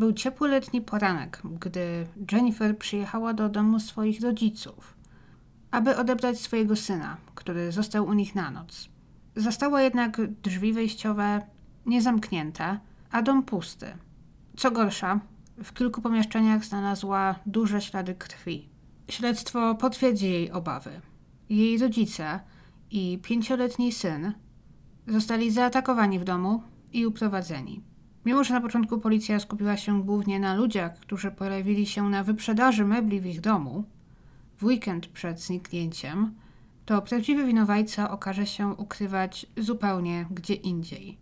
[0.00, 4.96] Był ciepły letni poranek, gdy Jennifer przyjechała do domu swoich rodziców,
[5.70, 8.88] aby odebrać swojego syna, który został u nich na noc.
[9.36, 11.40] Zastała jednak drzwi wejściowe
[11.86, 13.86] niezamknięte, a dom pusty.
[14.56, 15.20] Co gorsza,
[15.64, 18.68] w kilku pomieszczeniach znalazła duże ślady krwi.
[19.08, 21.00] Śledztwo potwierdzi jej obawy.
[21.48, 22.40] Jej rodzice
[22.90, 24.32] i pięcioletni syn
[25.06, 26.62] zostali zaatakowani w domu
[26.92, 27.89] i uprowadzeni.
[28.26, 32.84] Mimo, że na początku policja skupiła się głównie na ludziach, którzy pojawili się na wyprzedaży
[32.84, 33.84] mebli w ich domu
[34.58, 36.34] w weekend przed zniknięciem,
[36.86, 41.18] to prawdziwy winowajca okaże się ukrywać zupełnie gdzie indziej.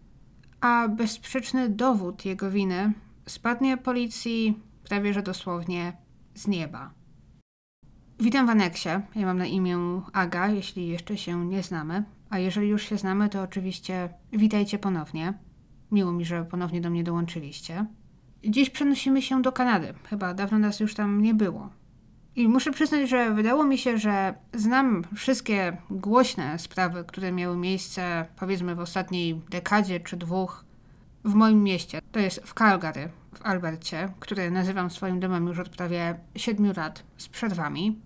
[0.60, 2.92] A bezsprzeczny dowód jego winy
[3.26, 5.92] spadnie policji prawie że dosłownie
[6.34, 6.90] z nieba.
[8.20, 8.88] Witam w aneksie.
[9.14, 9.78] Ja mam na imię
[10.12, 12.04] Aga, jeśli jeszcze się nie znamy.
[12.30, 15.34] A jeżeli już się znamy, to oczywiście witajcie ponownie.
[15.92, 17.86] Miło mi, że ponownie do mnie dołączyliście.
[18.44, 19.94] Dziś przenosimy się do Kanady.
[20.04, 21.70] Chyba dawno nas już tam nie było.
[22.36, 28.26] I muszę przyznać, że wydało mi się, że znam wszystkie głośne sprawy, które miały miejsce
[28.36, 30.64] powiedzmy w ostatniej dekadzie czy dwóch
[31.24, 32.00] w moim mieście.
[32.12, 37.02] To jest w Calgary, w Albercie, które nazywam swoim domem już od prawie 7 lat
[37.16, 38.00] z przerwami.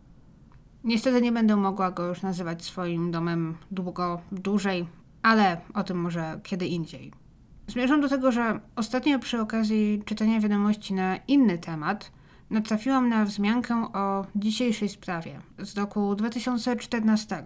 [0.84, 4.86] Niestety nie będę mogła go już nazywać swoim domem długo, dłużej,
[5.22, 7.21] ale o tym może kiedy indziej.
[7.72, 12.10] Zmierzam do tego, że ostatnio przy okazji czytania wiadomości na inny temat
[12.50, 17.44] natrafiłam na wzmiankę o dzisiejszej sprawie z roku 2014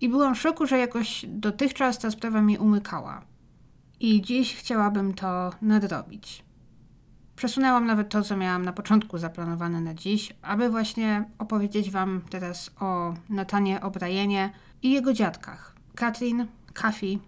[0.00, 3.22] i byłam w szoku, że jakoś dotychczas ta sprawa mi umykała.
[4.00, 6.44] I dziś chciałabym to nadrobić.
[7.36, 12.70] Przesunęłam nawet to, co miałam na początku zaplanowane na dziś, aby właśnie opowiedzieć Wam teraz
[12.80, 14.48] o Natanie O'Brienie
[14.82, 17.18] i jego dziadkach, Katrin, Kafi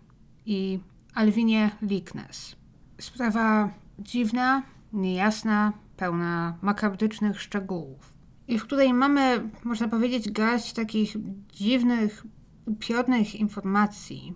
[0.47, 0.78] i
[1.14, 2.56] Alwinie Lickness.
[3.00, 4.62] Sprawa dziwna,
[4.92, 8.12] niejasna, pełna makabrycznych szczegółów.
[8.48, 11.16] I w której mamy, można powiedzieć, garść takich
[11.52, 12.26] dziwnych,
[12.66, 14.34] upiornych informacji,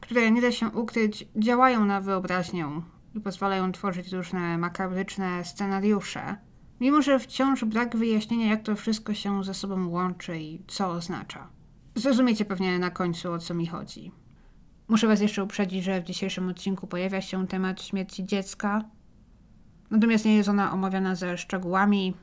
[0.00, 2.66] które nie da się ukryć, działają na wyobraźnię
[3.14, 6.36] i pozwalają tworzyć różne makabryczne scenariusze,
[6.80, 11.48] mimo że wciąż brak wyjaśnienia, jak to wszystko się ze sobą łączy i co oznacza.
[11.94, 14.12] Zrozumiecie pewnie na końcu, o co mi chodzi.
[14.88, 18.84] Muszę Was jeszcze uprzedzić, że w dzisiejszym odcinku pojawia się temat śmierci dziecka,
[19.90, 22.14] natomiast nie jest ona omawiana ze szczegółami,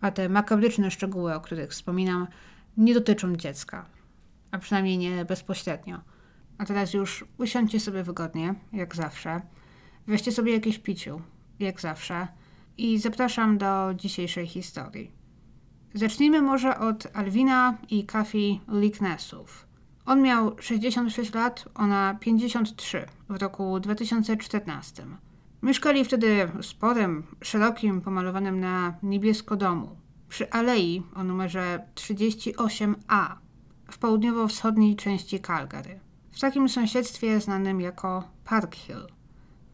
[0.00, 2.26] a te makabryczne szczegóły, o których wspominam,
[2.76, 3.86] nie dotyczą dziecka,
[4.50, 6.00] a przynajmniej nie bezpośrednio.
[6.58, 9.40] A teraz już usiądźcie sobie wygodnie, jak zawsze.
[10.06, 11.20] Weźcie sobie jakieś piciu,
[11.58, 12.28] jak zawsze.
[12.78, 15.12] I zapraszam do dzisiejszej historii.
[15.94, 19.67] Zacznijmy może od Alwina i Kafi Licknessów.
[20.08, 25.06] On miał 66 lat, ona 53 w roku 2014.
[25.62, 29.96] Mieszkali wtedy w sporym, szerokim, pomalowanym na niebiesko domu
[30.28, 33.36] przy alei o numerze 38A
[33.90, 39.06] w południowo-wschodniej części Calgary w takim sąsiedztwie znanym jako Park Hill.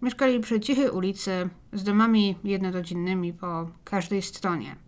[0.02, 4.83] Mieszkali przy cichej ulicy z domami jednorodzinnymi po każdej stronie.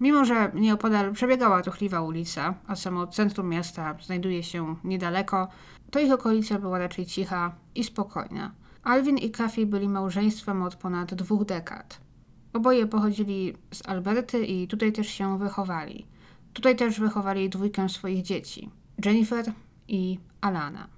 [0.00, 5.48] Mimo, że nieopodal przebiegała ruchliwa ulica, a samo centrum miasta znajduje się niedaleko,
[5.90, 8.52] to ich okolica była raczej cicha i spokojna.
[8.82, 12.00] Alvin i Kathy byli małżeństwem od ponad dwóch dekad.
[12.52, 16.06] Oboje pochodzili z Alberty i tutaj też się wychowali.
[16.52, 18.70] Tutaj też wychowali dwójkę swoich dzieci,
[19.04, 19.52] Jennifer
[19.88, 20.88] i Alana.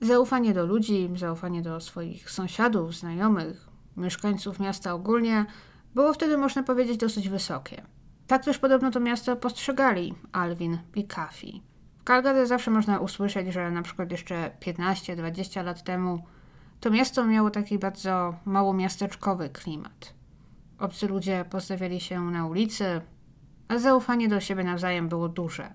[0.00, 5.46] Zaufanie do ludzi, zaufanie do swoich sąsiadów, znajomych, mieszkańców miasta ogólnie
[5.94, 7.82] było wtedy, można powiedzieć, dosyć wysokie.
[8.30, 11.62] Tak też podobno to miasto postrzegali Alvin i Kafi.
[11.98, 16.24] W Calgary zawsze można usłyszeć, że na przykład jeszcze 15-20 lat temu
[16.80, 20.14] to miasto miało taki bardzo małomiasteczkowy klimat.
[20.78, 23.00] Obcy ludzie postawiali się na ulicy,
[23.68, 25.72] a zaufanie do siebie nawzajem było duże.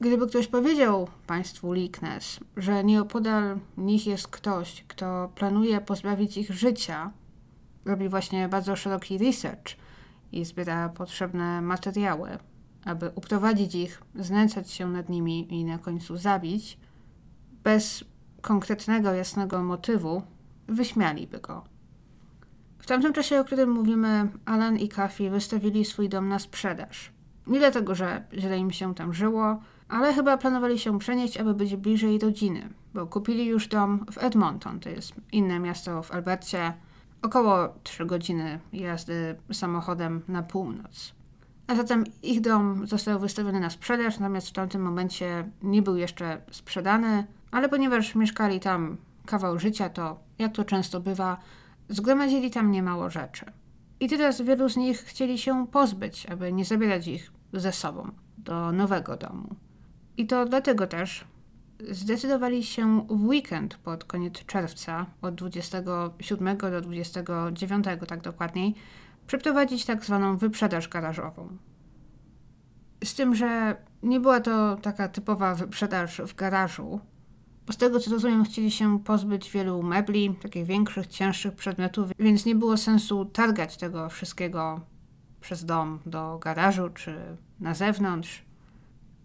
[0.00, 7.10] Gdyby ktoś powiedział państwu Lickness, że nieopodal nich jest ktoś, kto planuje pozbawić ich życia,
[7.84, 9.76] robi właśnie bardzo szeroki research
[10.32, 12.38] i zbiera potrzebne materiały,
[12.84, 16.78] aby uprowadzić ich, znęcać się nad nimi i na końcu zabić,
[17.64, 18.04] bez
[18.40, 20.22] konkretnego, jasnego motywu,
[20.68, 21.64] wyśmialiby go.
[22.78, 27.12] W tamtym czasie, o którym mówimy, Alan i Kafi wystawili swój dom na sprzedaż.
[27.46, 31.76] Nie dlatego, że źle im się tam żyło, ale chyba planowali się przenieść, aby być
[31.76, 36.72] bliżej rodziny, bo kupili już dom w Edmonton, to jest inne miasto w Albercie,
[37.22, 41.14] około 3 godziny jazdy samochodem na północ.
[41.66, 46.40] A zatem ich dom został wystawiony na sprzedaż, natomiast w tamtym momencie nie był jeszcze
[46.50, 48.96] sprzedany, ale ponieważ mieszkali tam
[49.26, 51.36] kawał życia, to jak to często bywa,
[51.88, 53.44] zgromadzili tam niemało rzeczy.
[54.00, 58.72] I teraz wielu z nich chcieli się pozbyć, aby nie zabierać ich ze sobą do
[58.72, 59.54] nowego domu.
[60.16, 61.24] I to dlatego też
[61.90, 68.74] zdecydowali się w weekend pod koniec czerwca, od 27 do 29 tak dokładniej,
[69.26, 71.48] przeprowadzić tak zwaną wyprzedaż garażową.
[73.04, 77.00] Z tym, że nie była to taka typowa wyprzedaż w garażu,
[77.70, 82.54] z tego co rozumiem, chcieli się pozbyć wielu mebli, takich większych, cięższych przedmiotów, więc nie
[82.54, 84.80] było sensu targać tego wszystkiego
[85.40, 88.49] przez dom do garażu czy na zewnątrz.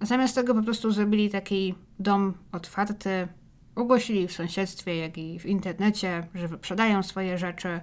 [0.02, 3.28] Zamiast tego po prostu zrobili taki dom otwarty,
[3.76, 7.80] ogłosili w sąsiedztwie, jak i w internecie, że wyprzedają swoje rzeczy.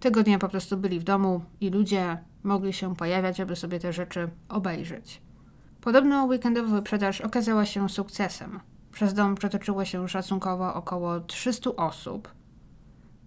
[0.00, 3.92] Tego dnia po prostu byli w domu i ludzie mogli się pojawiać, aby sobie te
[3.92, 5.20] rzeczy obejrzeć.
[5.80, 8.60] Podobno weekendowa wyprzedaż okazała się sukcesem.
[8.92, 12.28] Przez dom przetoczyło się szacunkowo około 300 osób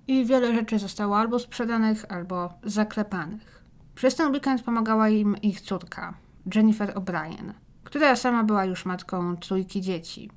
[0.07, 3.63] i wiele rzeczy zostało albo sprzedanych, albo zaklepanych.
[3.95, 6.13] Przez ten weekend pomagała im ich córka,
[6.55, 7.53] Jennifer O'Brien,
[7.83, 10.29] która sama była już matką trójki dzieci.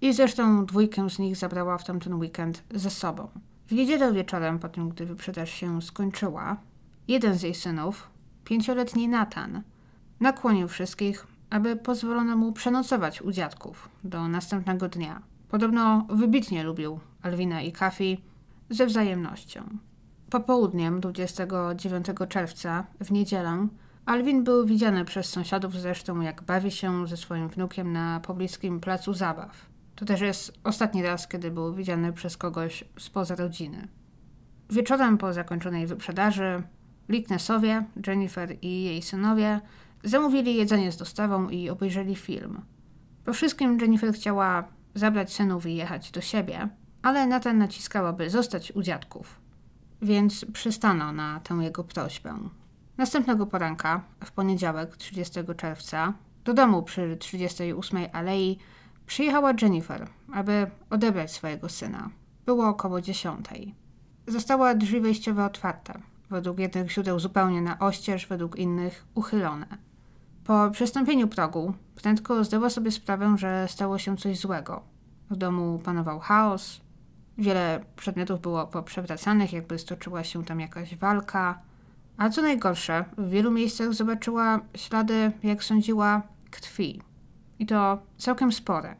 [0.00, 3.28] I zresztą dwójkę z nich zabrała w tamten weekend ze sobą.
[3.66, 6.56] W niedzielę wieczorem, po tym gdy wyprzedaż się skończyła,
[7.08, 8.10] jeden z jej synów,
[8.44, 9.62] pięcioletni Nathan,
[10.20, 15.22] nakłonił wszystkich, aby pozwolono mu przenocować u dziadków do następnego dnia.
[15.48, 18.24] Podobno wybitnie lubił Alwina i Kafi
[18.70, 19.78] ze wzajemnością.
[20.30, 23.68] Popołudniem 29 czerwca, w niedzielę,
[24.06, 29.14] Alwin był widziany przez sąsiadów zresztą, jak bawi się ze swoim wnukiem na pobliskim placu
[29.14, 29.66] zabaw.
[29.94, 33.88] To też jest ostatni raz, kiedy był widziany przez kogoś spoza rodziny.
[34.70, 36.62] Wieczorem po zakończonej wyprzedaży
[37.08, 39.60] Licknessowie, Jennifer i jej synowie
[40.04, 42.60] zamówili jedzenie z dostawą i obejrzeli film.
[43.24, 44.64] Po wszystkim Jennifer chciała
[44.94, 46.68] zabrać synów i jechać do siebie,
[47.02, 49.40] ale Nathan naciskała, by zostać u dziadków.
[50.02, 52.38] Więc przystano na tę jego prośbę.
[52.96, 56.12] Następnego poranka, w poniedziałek 30 czerwca,
[56.44, 58.58] do domu przy 38 Alei
[59.06, 62.10] przyjechała Jennifer, aby odebrać swojego syna.
[62.46, 63.46] Było około 10.
[64.26, 66.00] Została drzwi wejściowe otwarte,
[66.30, 69.66] według jednych źródeł zupełnie na oścież, według innych uchylone.
[70.44, 74.82] Po przestąpieniu progu prędko zdała sobie sprawę, że stało się coś złego.
[75.30, 76.80] W domu panował chaos,
[77.38, 81.58] wiele przedmiotów było poprzewracanych, jakby stoczyła się tam jakaś walka–
[82.16, 87.02] a co najgorsze, w wielu miejscach zobaczyła ślady, jak sądziła, krwi.
[87.58, 88.96] I to całkiem spore.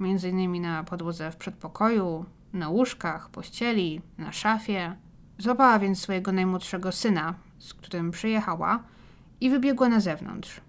[0.00, 4.96] Między innymi na podłodze w przedpokoju, na łóżkach, pościeli, na szafie.
[5.38, 8.82] Złapała więc swojego najmłodszego syna, z którym przyjechała,
[9.40, 10.60] i wybiegła na zewnątrz.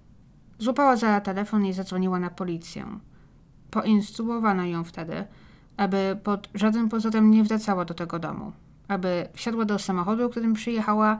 [0.59, 2.85] Złapała za telefon i zadzwoniła na policję.
[3.71, 5.25] Poinstruowano ją wtedy,
[5.77, 8.51] aby pod żadnym pozorem nie wracała do tego domu,
[8.87, 11.17] aby wsiadła do samochodu, którym przyjechała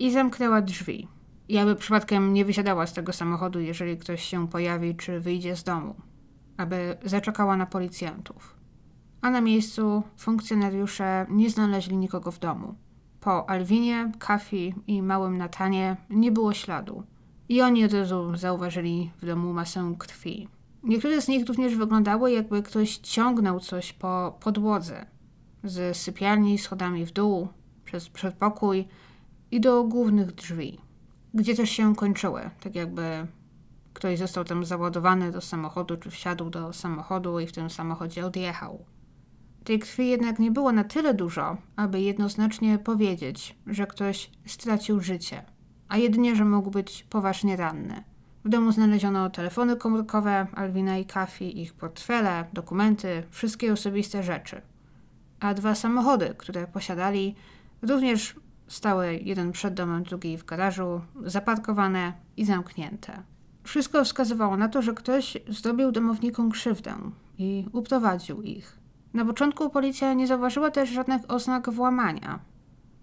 [0.00, 1.08] i zamknęła drzwi.
[1.48, 5.64] I aby przypadkiem nie wysiadała z tego samochodu, jeżeli ktoś się pojawi czy wyjdzie z
[5.64, 5.94] domu,
[6.56, 8.56] aby zaczekała na policjantów.
[9.20, 12.74] A na miejscu funkcjonariusze nie znaleźli nikogo w domu.
[13.20, 17.02] Po Alwinie, Kafi i małym Natanie nie było śladu.
[17.48, 20.48] I oni od razu zauważyli w domu masę krwi.
[20.82, 25.06] Niektóre z nich również wyglądały, jakby ktoś ciągnął coś po podłodze.
[25.64, 27.48] Z sypialni schodami w dół,
[27.84, 28.88] przez przedpokój,
[29.50, 30.78] i do głównych drzwi,
[31.34, 33.26] gdzie też się kończyły, tak jakby
[33.94, 38.84] ktoś został tam załadowany do samochodu, czy wsiadł do samochodu i w tym samochodzie odjechał.
[39.64, 45.42] Tej krwi jednak nie było na tyle dużo, aby jednoznacznie powiedzieć, że ktoś stracił życie,
[45.88, 48.04] a jedynie, że mógł być poważnie ranny.
[48.44, 54.62] W domu znaleziono telefony komórkowe Alwina i Kafi, ich portfele, dokumenty, wszystkie osobiste rzeczy.
[55.40, 57.34] A dwa samochody, które posiadali,
[57.82, 58.36] również
[58.70, 63.22] Stały jeden przed domem, drugi w garażu, zaparkowane i zamknięte.
[63.64, 66.94] Wszystko wskazywało na to, że ktoś zrobił domownikom krzywdę
[67.38, 68.78] i uprowadził ich.
[69.14, 72.38] Na początku policja nie zauważyła też żadnych oznak włamania,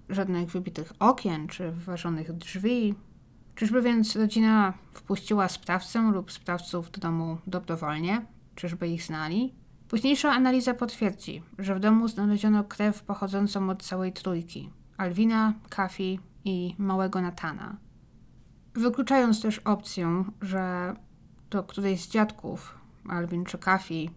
[0.10, 2.96] żadnych wybitych okien czy wyważonych drzwi.
[3.56, 8.26] Czyżby więc rodzina wpuściła sprawcę lub sprawców do domu dobrowolnie?
[8.56, 9.54] Czyżby ich znali?
[9.88, 14.70] Późniejsza analiza potwierdzi, że w domu znaleziono krew pochodzącą od całej trójki.
[14.98, 17.78] Alwina, Kafi i małego Natana.
[18.74, 20.94] Wykluczając też opcję, że
[21.50, 22.78] to któryś z dziadków,
[23.10, 24.10] Alwin czy Kafi,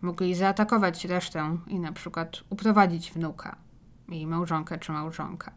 [0.00, 3.56] mogli zaatakować resztę i na przykład uprowadzić wnuka
[4.08, 5.52] i małżonkę czy małżonka.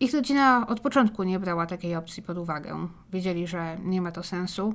[0.00, 2.88] Ich rodzina od początku nie brała takiej opcji pod uwagę.
[3.12, 4.74] Wiedzieli, że nie ma to sensu.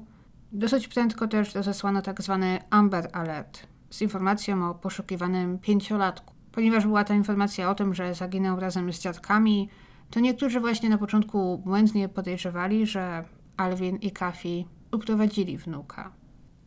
[0.52, 6.34] Dosyć prędko też rozesłano tak zwany Amber Alert z informacją o poszukiwanym pięciolatku.
[6.52, 9.70] Ponieważ była ta informacja o tym, że zaginął razem z dziadkami,
[10.10, 13.24] to niektórzy właśnie na początku błędnie podejrzewali, że
[13.58, 16.12] Alvin i Kafi uprowadzili wnuka.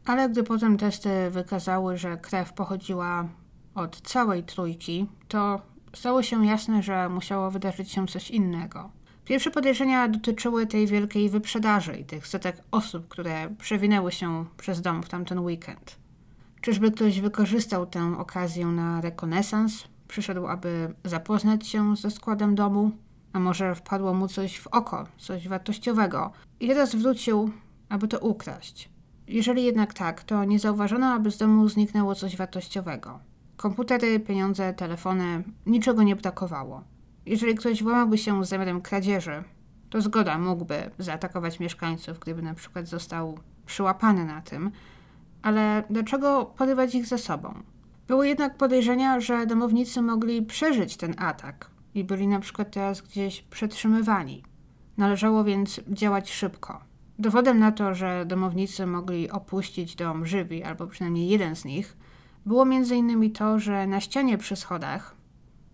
[0.04, 3.28] Ale gdy potem testy wykazały, że krew pochodziła
[3.74, 5.60] od całej trójki, to
[5.94, 8.90] stało się jasne, że musiało wydarzyć się coś innego.
[9.24, 15.02] Pierwsze podejrzenia dotyczyły tej wielkiej wyprzedaży i tych setek osób, które przewinęły się przez dom
[15.02, 16.03] w tamten weekend.
[16.64, 19.84] Czyżby ktoś wykorzystał tę okazję na rekonesans?
[20.08, 22.90] Przyszedł, aby zapoznać się ze składem domu?
[23.32, 27.50] A może wpadło mu coś w oko, coś wartościowego i teraz wrócił,
[27.88, 28.90] aby to ukraść?
[29.28, 33.18] Jeżeli jednak tak, to nie zauważono, aby z domu zniknęło coś wartościowego.
[33.56, 36.84] Komputery, pieniądze, telefony, niczego nie brakowało.
[37.26, 39.44] Jeżeli ktoś włamałby się z zamiarem kradzieży,
[39.90, 44.70] to zgoda mógłby zaatakować mieszkańców, gdyby na przykład został przyłapany na tym,
[45.44, 47.54] ale dlaczego porywać ich ze sobą?
[48.08, 53.42] Były jednak podejrzenia, że domownicy mogli przeżyć ten atak i byli na przykład teraz gdzieś
[53.42, 54.42] przetrzymywani.
[54.96, 56.80] Należało więc działać szybko.
[57.18, 61.96] Dowodem na to, że domownicy mogli opuścić dom żywi, albo przynajmniej jeden z nich,
[62.46, 63.32] było m.in.
[63.32, 65.16] to, że na ścianie przy schodach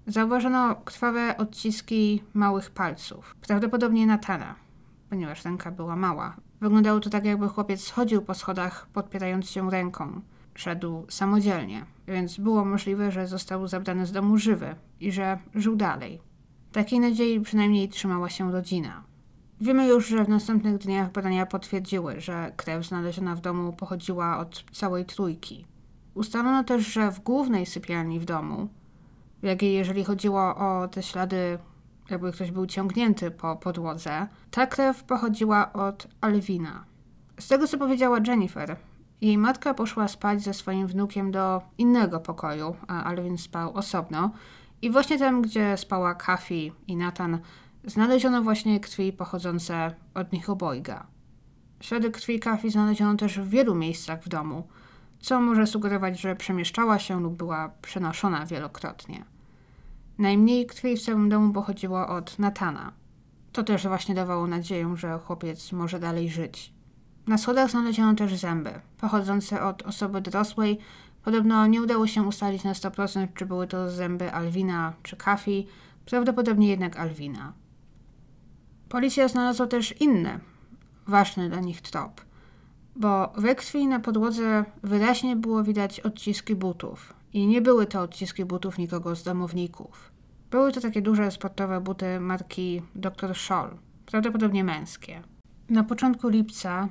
[0.07, 4.55] zauważono krwawe odciski małych palców, prawdopodobnie Natana,
[5.11, 6.37] ponieważ ręka była mała.
[6.61, 10.21] Wyglądało to tak, jakby chłopiec schodził po schodach, podpierając się ręką.
[10.55, 16.21] Szedł samodzielnie, więc było możliwe, że został zabrany z domu żywy i że żył dalej.
[16.73, 19.03] Takiej nadziei przynajmniej trzymała się rodzina.
[19.61, 24.65] Wiemy już, że w następnych dniach badania potwierdziły, że krew znaleziona w domu pochodziła od
[24.73, 25.67] całej trójki.
[26.15, 28.69] Ustalono też, że w głównej sypialni w domu,
[29.43, 31.59] jak i jeżeli chodziło o te ślady,
[32.11, 36.85] jakby ktoś był ciągnięty po podłodze, ta krew pochodziła od Alwina.
[37.41, 38.77] Z tego, co powiedziała Jennifer,
[39.21, 44.31] jej matka poszła spać ze swoim wnukiem do innego pokoju, a Alvin spał osobno.
[44.83, 47.39] I właśnie tam, gdzie spała Kafi i Nathan,
[47.85, 51.07] znaleziono właśnie krwi pochodzące od nich obojga.
[51.81, 54.69] Ślady krwi Kafi znaleziono też w wielu miejscach w domu,
[55.21, 59.25] co może sugerować, że przemieszczała się lub była przenoszona wielokrotnie.
[60.21, 62.93] Najmniej krwi w całym domu pochodziło od Natana.
[63.53, 66.73] To też właśnie dawało nadzieję, że chłopiec może dalej żyć.
[67.27, 70.79] Na schodach znaleziono też zęby, pochodzące od osoby dorosłej.
[71.25, 75.67] Podobno nie udało się ustalić na 100%, czy były to zęby Alwina czy Kafi,
[76.07, 77.53] prawdopodobnie jednak Alwina.
[78.89, 80.41] Policja znalazła też inny,
[81.07, 82.21] ważny dla nich trop,
[82.97, 88.45] bo we krwi na podłodze wyraźnie było widać odciski butów i nie były to odciski
[88.45, 90.10] butów nikogo z domowników.
[90.51, 93.35] Były to takie duże sportowe buty marki Dr.
[93.35, 93.71] Scholl,
[94.07, 95.23] prawdopodobnie męskie.
[95.69, 96.89] Na początku lipca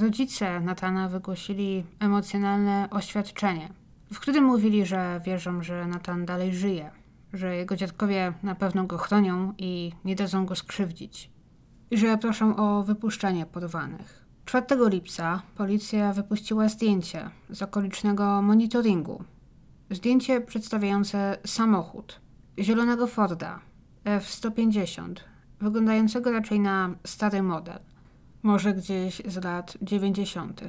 [0.00, 3.68] rodzice Natana wygłosili emocjonalne oświadczenie,
[4.12, 6.90] w którym mówili, że wierzą, że Natan dalej żyje,
[7.32, 11.30] że jego dziadkowie na pewno go chronią i nie dadzą go skrzywdzić,
[11.90, 14.24] i że proszą o wypuszczenie porwanych.
[14.44, 19.24] 4 lipca policja wypuściła zdjęcie z okolicznego monitoringu.
[19.90, 22.20] Zdjęcie przedstawiające samochód
[22.60, 23.60] zielonego Forda
[24.04, 25.14] F-150,
[25.60, 27.78] wyglądającego raczej na stary model
[28.42, 30.60] może gdzieś z lat 90.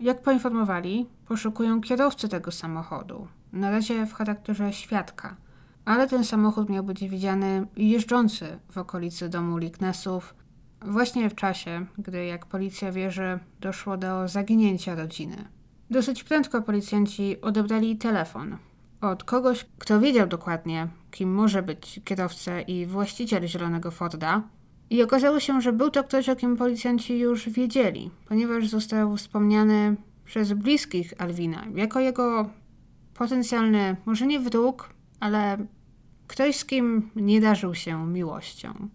[0.00, 5.36] Jak poinformowali, poszukują kierowcy tego samochodu, na razie w charakterze świadka,
[5.84, 10.34] ale ten samochód miał być widziany jeżdżący w okolicy domu Liknesów
[10.82, 15.48] właśnie w czasie, gdy, jak policja wierzy, doszło do zaginięcia rodziny.
[15.90, 18.56] Dosyć prędko policjanci odebrali telefon
[19.10, 24.42] od kogoś, kto wiedział dokładnie, kim może być kierowca i właściciel zielonego Forda,
[24.90, 29.96] i okazało się, że był to ktoś, o kim policjanci już wiedzieli, ponieważ został wspomniany
[30.24, 32.50] przez bliskich Alwina jako jego
[33.14, 34.88] potencjalny, może nie wróg,
[35.20, 35.58] ale
[36.26, 38.88] ktoś, z kim nie darzył się miłością.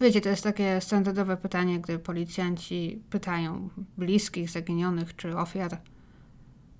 [0.00, 5.78] Wiecie, to jest takie standardowe pytanie, gdy policjanci pytają bliskich, zaginionych czy ofiar,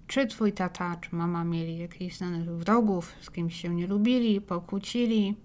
[0.07, 5.37] czy twój tata, czy mama mieli jakichś znanych wrogów, z kimś się nie lubili, pokłócili.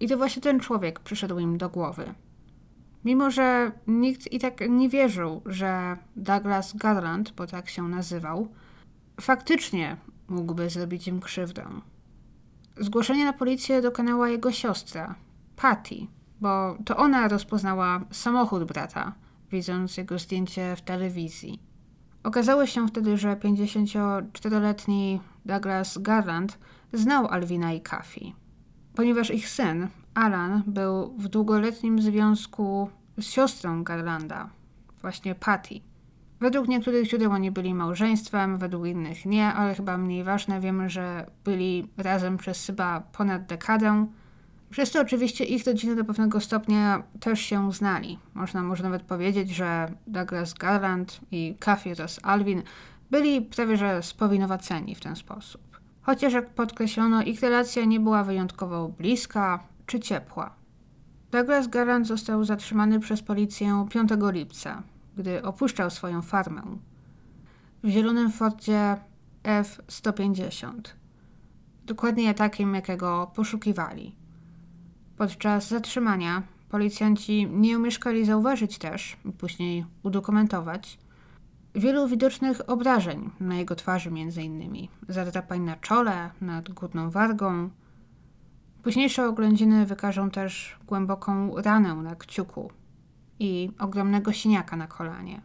[0.00, 2.14] I to właśnie ten człowiek przyszedł im do głowy.
[3.04, 8.48] Mimo, że nikt i tak nie wierzył, że Douglas Garland, bo tak się nazywał,
[9.20, 9.96] faktycznie
[10.28, 11.64] mógłby zrobić im krzywdę.
[12.76, 15.14] Zgłoszenie na policję dokonała jego siostra,
[15.56, 16.06] Patty,
[16.40, 19.12] bo to ona rozpoznała samochód brata,
[19.50, 21.60] widząc jego zdjęcie w telewizji.
[22.26, 26.58] Okazało się wtedy, że 54-letni Douglas Garland
[26.92, 28.34] znał Alwina i Kafi,
[28.94, 34.50] ponieważ ich syn, Alan był w długoletnim związku z siostrą Garlanda,
[35.00, 35.80] właśnie Patty.
[36.40, 41.30] Według niektórych źródeł oni byli małżeństwem, według innych nie, ale chyba mniej ważne, wiemy, że
[41.44, 44.06] byli razem przez chyba ponad dekadę.
[44.92, 48.18] To oczywiście ich rodziny do pewnego stopnia też się znali.
[48.34, 52.62] Można może nawet powiedzieć, że Douglas Garland i Kathy Ross Alvin
[53.10, 55.80] byli prawie że spowinowaceni w ten sposób.
[56.02, 60.54] Chociaż jak podkreślono, ich relacja nie była wyjątkowo bliska czy ciepła.
[61.30, 64.82] Douglas Garland został zatrzymany przez policję 5 lipca,
[65.16, 66.62] gdy opuszczał swoją farmę
[67.82, 68.96] w zielonym Fordzie
[69.42, 70.72] F-150.
[71.84, 74.25] Dokładnie takim, jakiego poszukiwali.
[75.16, 80.98] Podczas zatrzymania policjanci nie umieszkali zauważyć też, później udokumentować,
[81.74, 84.90] wielu widocznych obrażeń na jego twarzy między innymi.
[85.08, 87.70] Zadrapań na czole, nad górną wargą.
[88.82, 92.70] Późniejsze oględziny wykażą też głęboką ranę na kciuku
[93.38, 95.40] i ogromnego siniaka na kolanie.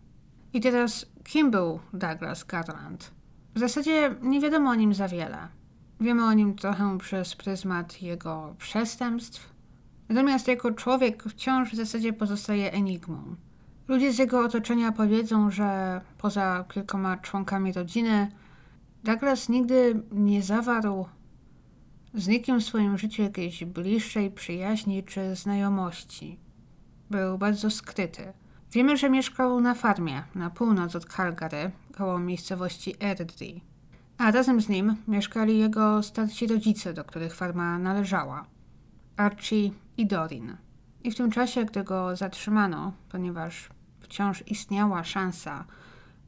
[0.53, 3.11] I teraz, kim był Douglas Garland?
[3.55, 5.47] W zasadzie nie wiadomo o nim za wiele.
[5.99, 9.51] Wiemy o nim trochę przez pryzmat jego przestępstw,
[10.11, 13.35] natomiast jako człowiek wciąż w zasadzie pozostaje enigmą.
[13.87, 18.31] Ludzie z jego otoczenia powiedzą, że poza kilkoma członkami rodziny,
[19.03, 21.05] Douglas nigdy nie zawarł
[22.13, 26.39] z nikim w swoim życiu jakiejś bliższej przyjaźni czy znajomości.
[27.09, 28.33] Był bardzo skryty.
[28.71, 33.59] Wiemy, że mieszkał na farmie na północ od Calgary, koło miejscowości Airdrie.
[34.17, 38.45] A razem z nim mieszkali jego starsi rodzice, do których farma należała.
[39.17, 39.71] Archie
[40.01, 40.57] i Dorin.
[41.03, 45.65] I w tym czasie, gdy go zatrzymano, ponieważ wciąż istniała szansa,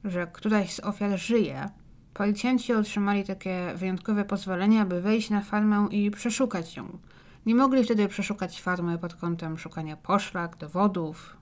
[0.03, 1.69] że któraś z ofiar żyje,
[2.13, 6.97] policjanci otrzymali takie wyjątkowe pozwolenie, aby wejść na farmę i przeszukać ją.
[7.45, 11.37] Nie mogli wtedy przeszukać farmy pod kątem szukania poszlak, dowodów,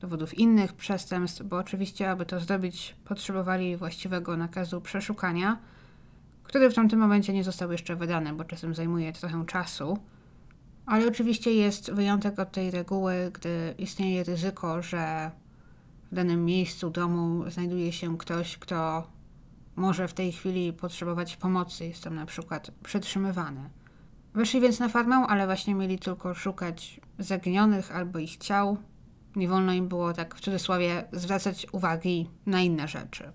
[0.00, 5.58] dowodów innych przestępstw, bo oczywiście, aby to zrobić, potrzebowali właściwego nakazu przeszukania,
[6.42, 9.98] który w tamtym momencie nie został jeszcze wydany, bo czasem zajmuje trochę czasu.
[10.86, 15.30] Ale oczywiście jest wyjątek od tej reguły, gdy istnieje ryzyko, że
[16.12, 19.06] w danym miejscu domu znajduje się ktoś, kto
[19.76, 23.70] może w tej chwili potrzebować pomocy, jest tam na przykład przetrzymywany.
[24.34, 28.76] Weszli więc na farmę, ale właśnie mieli tylko szukać zaginionych albo ich ciał.
[29.36, 33.32] Nie wolno im było, tak w cudzysłowie, zwracać uwagi na inne rzeczy.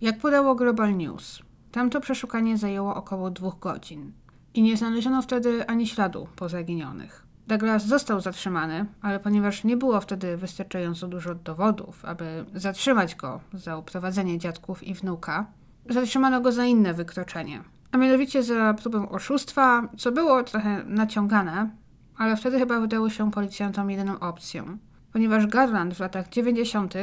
[0.00, 4.12] Jak podało Global News, tamto przeszukanie zajęło około dwóch godzin
[4.54, 7.26] i nie znaleziono wtedy ani śladu po zaginionych.
[7.46, 13.76] Douglas został zatrzymany, ale ponieważ nie było wtedy wystarczająco dużo dowodów, aby zatrzymać go za
[13.76, 15.46] uprowadzenie dziadków i wnuka,
[15.88, 17.62] zatrzymano go za inne wykroczenie.
[17.92, 21.70] A mianowicie za próbę oszustwa, co było trochę naciągane,
[22.16, 24.78] ale wtedy chyba wydało się policjantom jedyną opcją.
[25.12, 26.94] Ponieważ Garland w latach 90.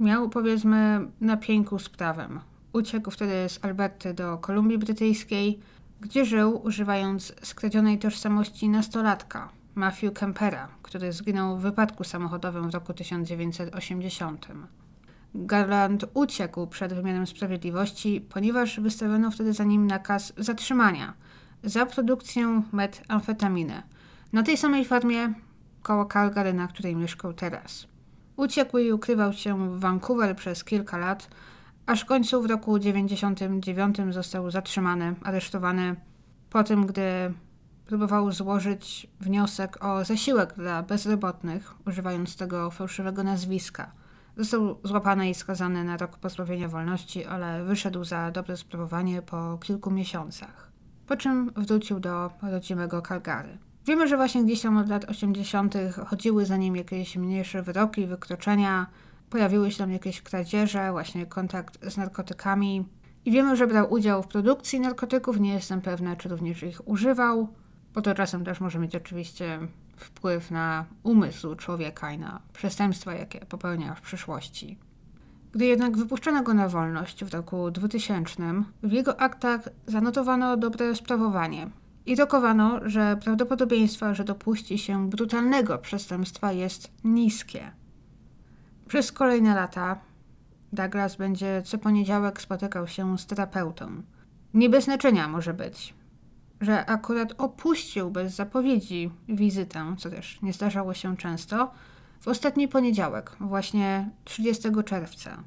[0.00, 1.38] miał powiedzmy na
[1.78, 2.40] z prawem.
[2.72, 5.60] Uciekł wtedy z Alberty do Kolumbii Brytyjskiej,
[6.02, 12.94] gdzie żył używając skradzionej tożsamości nastolatka, Matthew Kempera, który zginął w wypadku samochodowym w roku
[12.94, 14.46] 1980.
[15.34, 21.14] Garland uciekł przed wymiarem sprawiedliwości, ponieważ wystawiono wtedy za nim nakaz zatrzymania
[21.62, 23.82] za produkcję metamfetaminy
[24.32, 25.32] na tej samej farmie
[25.82, 27.86] koło Calgary, na której mieszkał teraz.
[28.36, 31.28] Uciekł i ukrywał się w Vancouver przez kilka lat,
[31.86, 35.96] aż w końcu w roku 1999 został zatrzymany, aresztowany
[36.50, 37.32] po tym, gdy
[37.86, 43.92] próbował złożyć wniosek o zasiłek dla bezrobotnych, używając tego fałszywego nazwiska.
[44.36, 49.90] Został złapany i skazany na rok pozbawienia wolności, ale wyszedł za dobre sprawowanie po kilku
[49.90, 50.72] miesiącach.
[51.06, 53.58] Po czym wrócił do rodzimego Calgary.
[53.86, 55.74] Wiemy, że właśnie gdzieś tam od lat 80.
[56.06, 58.86] chodziły za nim jakieś mniejsze wyroki, wykroczenia,
[59.32, 62.84] pojawiły się tam jakieś kradzieże, właśnie kontakt z narkotykami.
[63.24, 67.48] I wiemy, że brał udział w produkcji narkotyków, nie jestem pewna, czy również ich używał,
[67.94, 69.58] bo to czasem też może mieć oczywiście
[69.96, 74.78] wpływ na umysł człowieka i na przestępstwa, jakie popełnia w przyszłości.
[75.52, 78.42] Gdy jednak wypuszczono go na wolność w roku 2000,
[78.82, 81.70] w jego aktach zanotowano dobre sprawowanie
[82.06, 87.81] i dokowano, że prawdopodobieństwo, że dopuści się brutalnego przestępstwa jest niskie.
[88.92, 90.00] Przez kolejne lata
[90.72, 94.02] Douglas będzie co poniedziałek spotykał się z terapeutą.
[94.54, 95.94] Nie bez znaczenia może być,
[96.60, 101.70] że akurat opuścił bez zapowiedzi wizytę, co też nie zdarzało się często,
[102.20, 105.42] w ostatni poniedziałek, właśnie 30 czerwca.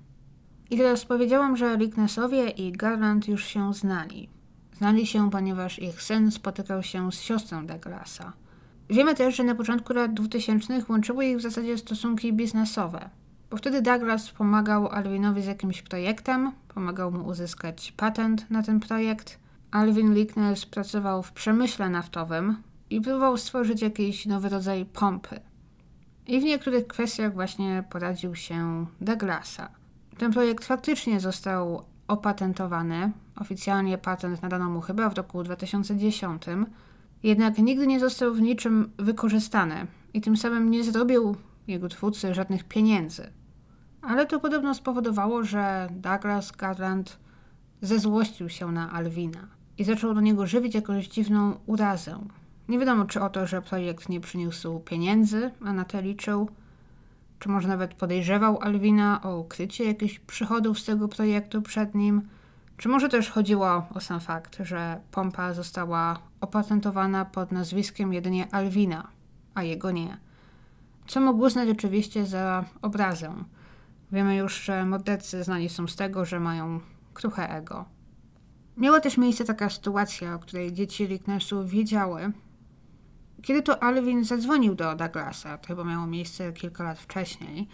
[0.69, 4.29] I teraz powiedziałam, że Licknessowie i Garland już się znali.
[4.77, 8.33] Znali się, ponieważ ich syn spotykał się z siostrą Douglasa.
[8.89, 13.09] Wiemy też, że na początku lat 2000 łączyły ich w zasadzie stosunki biznesowe.
[13.49, 19.39] Bo wtedy Douglas pomagał Alwinowi z jakimś projektem, pomagał mu uzyskać patent na ten projekt.
[19.71, 22.57] Alvin Lickness pracował w przemyśle naftowym
[22.89, 25.39] i próbował stworzyć jakiś nowy rodzaj pompy.
[26.27, 29.69] I w niektórych kwestiach właśnie poradził się Douglasa.
[30.17, 33.11] Ten projekt faktycznie został opatentowany.
[33.35, 36.43] Oficjalnie patent nadano mu chyba w roku 2010,
[37.23, 41.35] jednak nigdy nie został w niczym wykorzystany i tym samym nie zrobił
[41.67, 43.29] jego twórcy żadnych pieniędzy.
[44.01, 47.17] Ale to podobno spowodowało, że Douglas Garland
[47.81, 49.47] zezłościł się na Alwina
[49.77, 52.19] i zaczął do niego żywić jakąś dziwną urazę.
[52.67, 56.49] Nie wiadomo, czy o to, że projekt nie przyniósł pieniędzy, a na to liczył,
[57.39, 62.21] czy może nawet podejrzewał Alwina o ukrycie jakichś przychodów z tego projektu przed nim,
[62.77, 69.07] czy może też chodziło o sam fakt, że pompa została opatentowana pod nazwiskiem jedynie Alwina,
[69.53, 70.24] a jego nie.
[71.07, 73.33] Co mógł uznać oczywiście za obrazę.
[74.11, 76.79] Wiemy już, że mordercy znani są z tego, że mają
[77.13, 77.85] kruche ego.
[78.77, 82.31] Miała też miejsce taka sytuacja, o której dzieci Ricknersu wiedziały,
[83.41, 87.67] kiedy to Alvin zadzwonił do Douglasa, to chyba miało miejsce kilka lat wcześniej,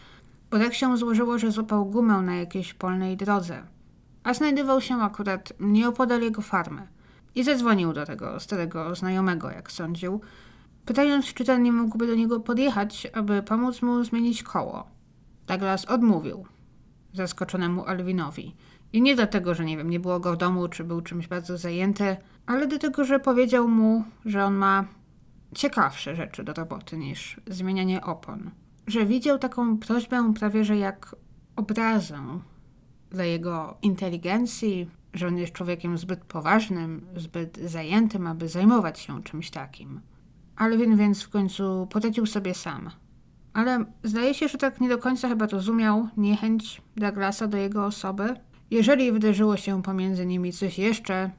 [0.51, 3.63] bo tak się złożyło, że złapał gumę na jakiejś polnej drodze,
[4.23, 6.87] a znajdował się akurat nieopodal jego farmy.
[7.35, 10.21] I zadzwonił do tego starego znajomego, jak sądził,
[10.85, 14.87] pytając, czy ten nie mógłby do niego podjechać, aby pomóc mu zmienić koło.
[15.47, 16.45] Douglas odmówił
[17.13, 18.55] zaskoczonemu Alvinowi.
[18.93, 21.57] I nie dlatego, że nie wiem, nie było go w domu, czy był czymś bardzo
[21.57, 24.85] zajęty, ale dlatego, że powiedział mu, że on ma
[25.55, 28.51] ciekawsze rzeczy do roboty niż zmienianie opon.
[28.87, 31.15] Że widział taką prośbę prawie, że jak
[31.55, 32.19] obrazę
[33.09, 39.49] dla jego inteligencji, że on jest człowiekiem zbyt poważnym, zbyt zajętym, aby zajmować się czymś
[39.51, 40.01] takim.
[40.55, 42.89] Alvin więc w końcu poradził sobie sam.
[43.53, 48.35] Ale zdaje się, że tak nie do końca chyba rozumiał niechęć Douglasa do jego osoby.
[48.71, 51.29] Jeżeli wydarzyło się pomiędzy nimi coś jeszcze,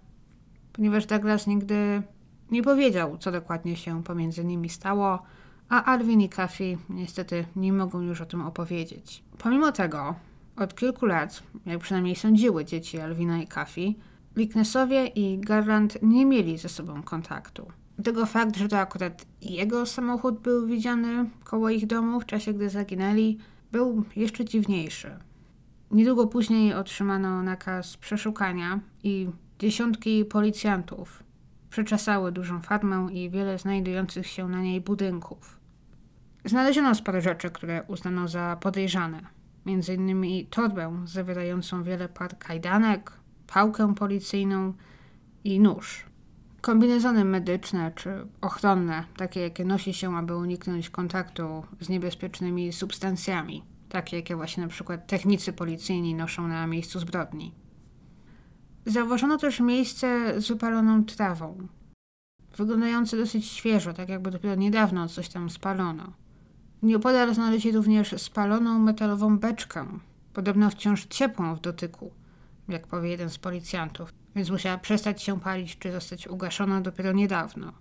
[0.73, 2.03] ponieważ Douglas nigdy
[2.51, 5.23] nie powiedział, co dokładnie się pomiędzy nimi stało,
[5.69, 9.25] a Alvin i Kafi niestety nie mogą już o tym opowiedzieć.
[9.39, 10.15] Pomimo tego,
[10.57, 13.99] od kilku lat, jak przynajmniej sądziły dzieci Alwina i Kafi,
[14.37, 17.67] Licknessowie i Garland nie mieli ze sobą kontaktu.
[18.05, 22.71] Tego fakt, że to akurat jego samochód był widziany koło ich domu w czasie, gdy
[22.71, 23.39] zaginęli,
[23.73, 25.17] był jeszcze dziwniejszy.
[25.91, 31.23] Niedługo później otrzymano nakaz przeszukania i dziesiątki policjantów
[31.71, 35.61] przeczesały dużą farmę i wiele znajdujących się na niej budynków.
[36.45, 39.21] Znaleziono sporo rzeczy, które uznano za podejrzane.
[39.67, 43.13] Innymi torbę zawierającą wiele par kajdanek,
[43.47, 44.75] pałkę policyjną
[45.45, 46.12] i nóż.
[46.63, 54.17] Kombinezony medyczne czy ochronne, takie jakie nosi się, aby uniknąć kontaktu z niebezpiecznymi substancjami, takie
[54.17, 57.55] jakie właśnie na przykład technicy policyjni noszą na miejscu zbrodni.
[58.87, 61.69] Zauważono też miejsce z wypaloną trawą,
[62.57, 66.13] wyglądające dosyć świeżo, tak jakby dopiero niedawno coś tam spalono.
[66.83, 69.87] Nieopodal znaleźli również spaloną metalową beczkę,
[70.33, 72.11] podobno wciąż ciepłą w dotyku,
[72.69, 77.73] jak powie jeden z policjantów, więc musiała przestać się palić czy zostać ugaszona dopiero niedawno.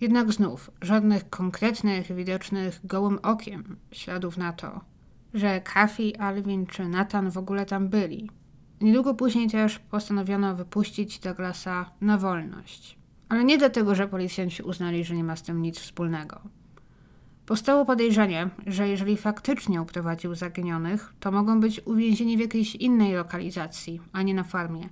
[0.00, 4.80] Jednak znów żadnych konkretnych, widocznych gołym okiem śladów na to,
[5.34, 8.30] że Kafi, Alvin czy Nathan w ogóle tam byli.
[8.80, 12.98] Niedługo później też postanowiono wypuścić Douglasa na wolność.
[13.28, 16.40] Ale nie dlatego, że policjanci uznali, że nie ma z tym nic wspólnego.
[17.48, 24.00] Powstało podejrzenie, że jeżeli faktycznie uprowadził zaginionych, to mogą być uwięzieni w jakiejś innej lokalizacji,
[24.12, 24.88] a nie na farmie.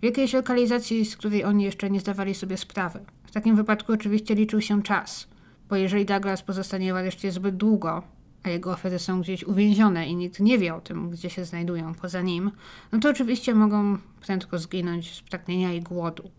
[0.00, 3.00] W jakiejś lokalizacji, z której oni jeszcze nie zdawali sobie sprawy.
[3.24, 5.28] W takim wypadku oczywiście liczył się czas,
[5.68, 8.02] bo jeżeli Douglas pozostanie w areszcie zbyt długo,
[8.42, 11.94] a jego ofiary są gdzieś uwięzione i nikt nie wie o tym, gdzie się znajdują
[11.94, 12.50] poza nim,
[12.92, 16.30] no to oczywiście mogą prędko zginąć z pragnienia i głodu.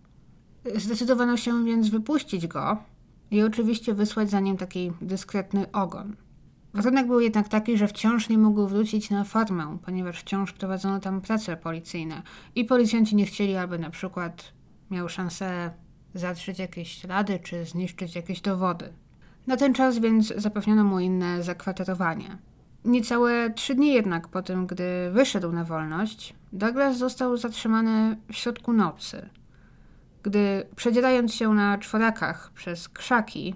[0.75, 2.77] Zdecydowano się więc wypuścić go
[3.31, 6.15] i oczywiście wysłać za nim taki dyskretny ogon.
[6.73, 11.21] Warunek był jednak taki, że wciąż nie mógł wrócić na farmę, ponieważ wciąż prowadzono tam
[11.21, 12.21] prace policyjne
[12.55, 14.53] i policjanci nie chcieli, aby na przykład
[14.91, 15.71] miał szansę
[16.13, 18.93] zatrzeć jakieś ślady czy zniszczyć jakieś dowody.
[19.47, 22.37] Na ten czas więc zapewniono mu inne zakwaterowanie.
[22.85, 28.73] Niecałe trzy dni jednak po tym, gdy wyszedł na wolność, Douglas został zatrzymany w środku
[28.73, 29.29] nocy,
[30.23, 33.55] gdy przedzierając się na czworakach przez krzaki,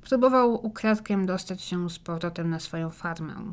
[0.00, 3.52] próbował ukradkiem dostać się z powrotem na swoją farmę.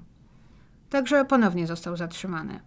[0.90, 2.60] Także ponownie został zatrzymany.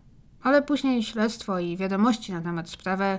[0.43, 3.19] Ale później śledztwo i wiadomości na temat sprawy,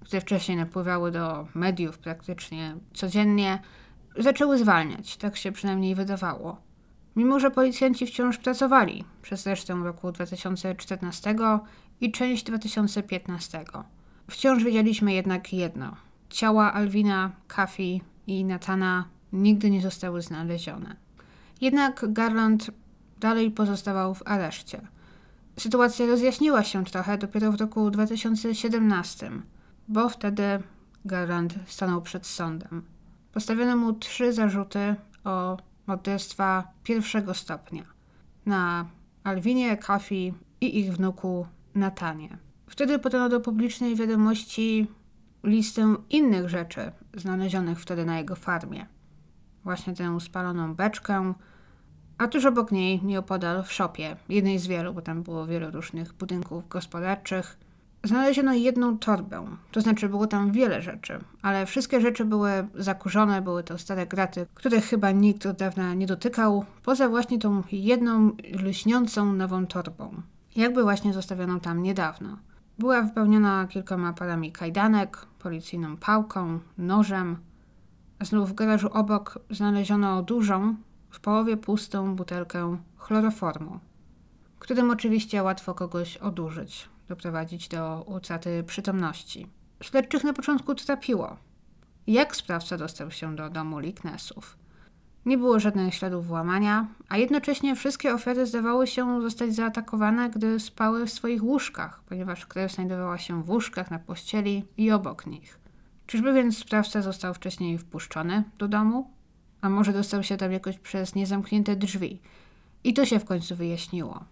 [0.00, 3.62] które wcześniej napływały do mediów praktycznie codziennie,
[4.18, 6.56] zaczęły zwalniać, tak się przynajmniej wydawało.
[7.16, 11.34] mimo że policjanci wciąż pracowali przez resztę roku 2014
[12.00, 13.64] i część 2015.
[14.30, 15.96] Wciąż wiedzieliśmy jednak jedno.
[16.28, 20.96] Ciała Alwina, Kafi i Natana nigdy nie zostały znalezione.
[21.60, 22.70] Jednak Garland
[23.20, 24.80] dalej pozostawał w areszcie.
[25.58, 29.30] Sytuacja rozjaśniła się trochę dopiero w roku 2017,
[29.88, 30.42] bo wtedy
[31.04, 32.82] Garland stanął przed sądem.
[33.32, 37.84] Postawiono mu trzy zarzuty o morderstwa pierwszego stopnia
[38.46, 38.86] na
[39.24, 42.49] Alwinie, Kafi i ich wnuku Natanie.
[42.70, 44.86] Wtedy podano do publicznej wiadomości
[45.44, 48.86] listę innych rzeczy znalezionych wtedy na jego farmie.
[49.64, 51.34] Właśnie tę spaloną beczkę,
[52.18, 56.12] a tuż obok niej, nieopodal w szopie, jednej z wielu, bo tam było wiele różnych
[56.12, 57.58] budynków gospodarczych,
[58.04, 59.46] znaleziono jedną torbę.
[59.72, 64.46] To znaczy było tam wiele rzeczy, ale wszystkie rzeczy były zakurzone, były to stare graty,
[64.54, 70.22] których chyba nikt od dawna nie dotykał, poza właśnie tą jedną lśniącą nową torbą.
[70.56, 72.36] Jakby właśnie zostawioną tam niedawno.
[72.80, 77.36] Była wypełniona kilkoma parami kajdanek, policyjną pałką, nożem.
[78.20, 80.76] Znów w garażu obok znaleziono dużą,
[81.10, 83.80] w połowie pustą butelkę chloroformu,
[84.58, 89.46] którym oczywiście łatwo kogoś odurzyć, doprowadzić do utraty przytomności.
[89.82, 91.36] Śledczych na początku trapiło.
[92.06, 94.59] Jak sprawca dostał się do domu Liknesów?
[95.26, 101.06] Nie było żadnych śladów włamania, a jednocześnie wszystkie ofiary zdawały się zostać zaatakowane, gdy spały
[101.06, 105.58] w swoich łóżkach, ponieważ krew znajdowała się w łóżkach, na pościeli i obok nich.
[106.06, 109.10] Czyżby więc sprawca został wcześniej wpuszczony do domu?
[109.60, 112.20] A może dostał się tam jakoś przez niezamknięte drzwi?
[112.84, 114.24] I to się w końcu wyjaśniło.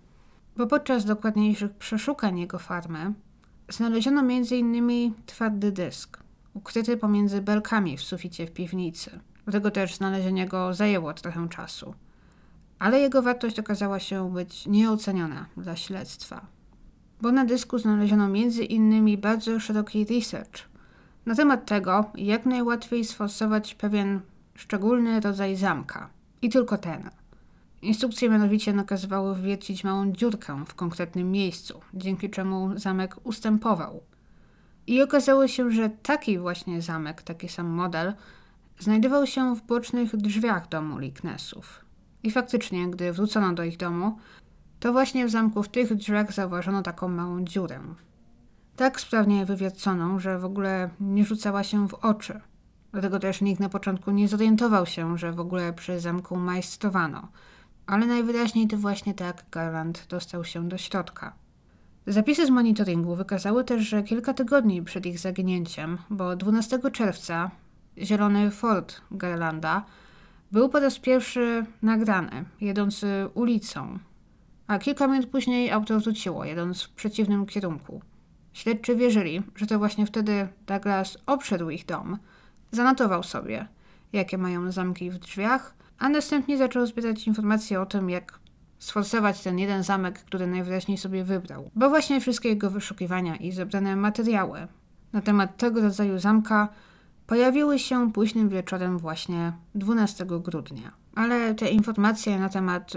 [0.57, 3.13] Bo podczas dokładniejszych przeszukań jego farmy
[3.69, 5.15] znaleziono m.in.
[5.27, 6.23] twardy dysk,
[6.55, 9.21] ukryty pomiędzy belkami w suficie w piwnicy.
[9.49, 11.95] Dlatego też znalezienie go zajęło trochę czasu.
[12.79, 16.47] Ale jego wartość okazała się być nieoceniona dla śledztwa.
[17.21, 19.21] Bo na dysku znaleziono m.in.
[19.21, 20.69] bardzo szeroki research
[21.27, 24.21] na temat tego, jak najłatwiej sforsować pewien
[24.55, 26.09] szczególny rodzaj zamka.
[26.43, 27.11] I tylko ten.
[27.83, 34.01] Instrukcje mianowicie nakazywały wwiercić małą dziurkę w konkretnym miejscu, dzięki czemu zamek ustępował.
[34.87, 38.13] I okazało się, że taki właśnie zamek, taki sam model,
[38.79, 41.85] znajdował się w bocznych drzwiach domu Liknesów.
[42.23, 44.19] I faktycznie, gdy wrócono do ich domu,
[44.81, 47.81] to właśnie w zamku w tych drzwiach zauważono taką małą dziurę.
[48.77, 52.41] Tak sprawnie wywierconą, że w ogóle nie rzucała się w oczy.
[52.93, 57.29] Dlatego też nikt na początku nie zorientował się, że w ogóle przy zamku majstrowano.
[57.87, 61.33] Ale najwyraźniej to właśnie tak Garland dostał się do środka.
[62.07, 67.51] Zapisy z monitoringu wykazały też, że kilka tygodni przed ich zaginięciem, bo 12 czerwca
[68.03, 69.85] zielony Ford Garlanda
[70.53, 73.99] był po raz pierwszy nagrany, jedący ulicą,
[74.67, 78.03] a kilka minut później auto wróciło, jedąc w przeciwnym kierunku.
[78.53, 82.19] Śledczy wierzyli, że to właśnie wtedy Douglas obszedł ich dom,
[82.71, 83.69] zanotował sobie,
[84.13, 88.39] jakie mają zamki w drzwiach, a następnie zaczął zbierać informacje o tym, jak
[88.79, 91.71] sforsować ten jeden zamek, który najwyraźniej sobie wybrał.
[91.75, 94.67] Bo właśnie wszystkie jego wyszukiwania i zebrane materiały
[95.13, 96.69] na temat tego rodzaju zamka
[97.29, 100.93] pojawiły się późnym wieczorem właśnie 12 grudnia.
[101.15, 102.93] Ale te informacje na temat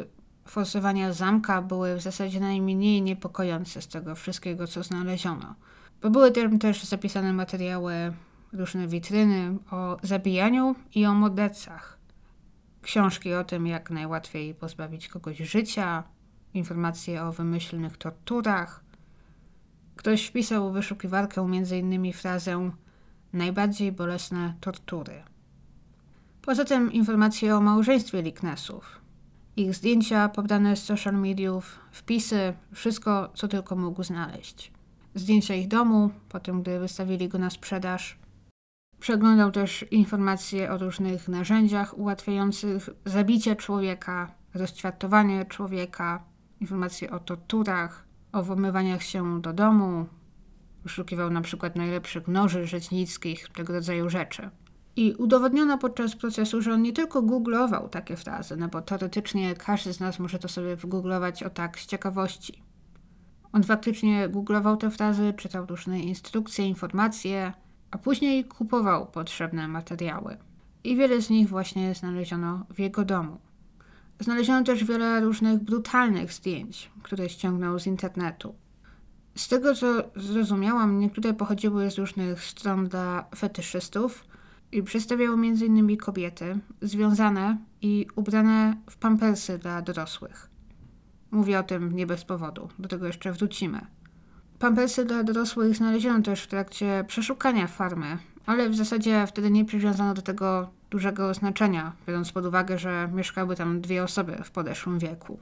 [0.47, 5.55] forsowania zamka były w zasadzie najmniej niepokojące z tego wszystkiego, co znaleziono.
[6.01, 7.93] Bo były tam też zapisane materiały,
[8.53, 11.97] różne witryny o zabijaniu i o mordercach.
[12.81, 16.03] Książki o tym, jak najłatwiej pozbawić kogoś życia,
[16.53, 18.83] informacje o wymyślnych torturach.
[19.95, 22.13] Ktoś wpisał w wyszukiwarkę m.in.
[22.13, 22.71] frazę
[23.33, 25.23] najbardziej bolesne tortury.
[26.41, 29.01] Poza tym informacje o małżeństwie Liknesów.
[29.57, 34.71] Ich zdjęcia pobrane z social mediów, wpisy, wszystko co tylko mógł znaleźć.
[35.15, 38.17] Zdjęcia ich domu, po tym gdy wystawili go na sprzedaż.
[38.99, 46.23] Przeglądał też informacje o różnych narzędziach ułatwiających zabicie człowieka, rozćwiartowanie człowieka,
[46.59, 50.05] informacje o torturach, o włamywaniach się do domu,
[50.83, 54.49] Wyszukiwał na przykład najlepszych noży rzeźnickich, tego rodzaju rzeczy.
[54.95, 59.93] I udowodniono podczas procesu, że on nie tylko googlował takie frazy, no bo teoretycznie każdy
[59.93, 62.63] z nas może to sobie wygooglować o tak z ciekawości.
[63.53, 67.53] On faktycznie googlował te frazy, czytał różne instrukcje, informacje,
[67.91, 70.37] a później kupował potrzebne materiały.
[70.83, 73.37] I wiele z nich właśnie znaleziono w jego domu.
[74.19, 78.55] Znaleziono też wiele różnych brutalnych zdjęć, które ściągnął z internetu.
[79.35, 84.23] Z tego co zrozumiałam, niektóre pochodziły z różnych stron dla fetyszystów,
[84.71, 85.97] i przedstawiało m.in.
[85.97, 90.49] kobiety związane i ubrane w pampersy dla dorosłych.
[91.31, 93.81] Mówię o tym nie bez powodu, do tego jeszcze wrócimy.
[94.59, 100.13] Pampersy dla dorosłych znaleziono też w trakcie przeszukania farmy, ale w zasadzie wtedy nie przywiązano
[100.13, 105.39] do tego dużego znaczenia, biorąc pod uwagę, że mieszkały tam dwie osoby w podeszłym wieku.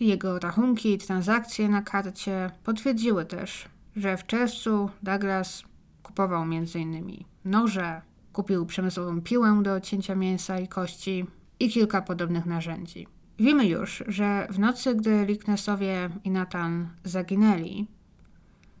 [0.00, 5.62] Jego rachunki i transakcje na karcie potwierdziły też, że w czerwcu Douglas
[6.02, 7.24] kupował m.in.
[7.44, 8.02] noże,
[8.32, 11.26] kupił przemysłową piłę do cięcia mięsa i kości
[11.60, 13.06] i kilka podobnych narzędzi.
[13.38, 17.86] Wiemy już, że w nocy, gdy Licknessowie i Nathan zaginęli,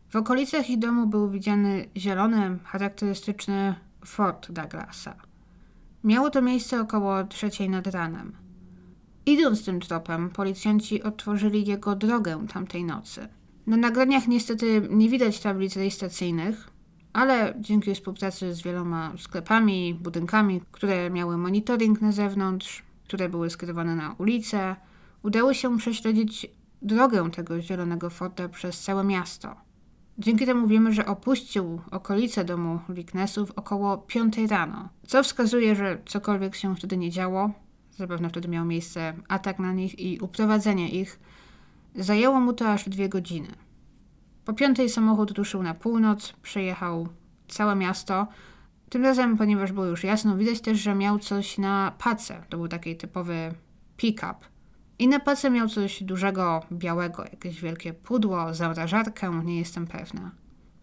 [0.08, 5.14] w okolicach ich domu był widziany zielony, charakterystyczny Ford Douglasa.
[6.04, 8.32] Miało to miejsce około trzeciej nad ranem.
[9.26, 13.28] Idąc tym tropem, policjanci otworzyli jego drogę tamtej nocy.
[13.66, 16.70] Na nagraniach niestety nie widać tablic rejestracyjnych,
[17.12, 23.96] ale dzięki współpracy z wieloma sklepami, budynkami, które miały monitoring na zewnątrz, które były skierowane
[23.96, 24.76] na ulicę,
[25.22, 26.46] udało się prześledzić
[26.82, 29.56] drogę tego zielonego Forda przez całe miasto.
[30.18, 36.54] Dzięki temu wiemy, że opuścił okolice domu Licknessów około 5 rano, co wskazuje, że cokolwiek
[36.54, 37.50] się wtedy nie działo,
[37.96, 41.20] zapewne wtedy miał miejsce atak na nich i uprowadzenie ich,
[41.94, 43.48] zajęło mu to aż dwie godziny.
[44.44, 47.08] Po piątej samochód ruszył na północ, przejechał
[47.48, 48.26] całe miasto.
[48.90, 52.44] Tym razem, ponieważ było już jasno, widać też, że miał coś na pace.
[52.48, 53.54] To był taki typowy
[53.96, 54.34] pick-up.
[54.98, 60.30] I na pace miał coś dużego, białego, jakieś wielkie pudło, zamrażarkę, nie jestem pewna.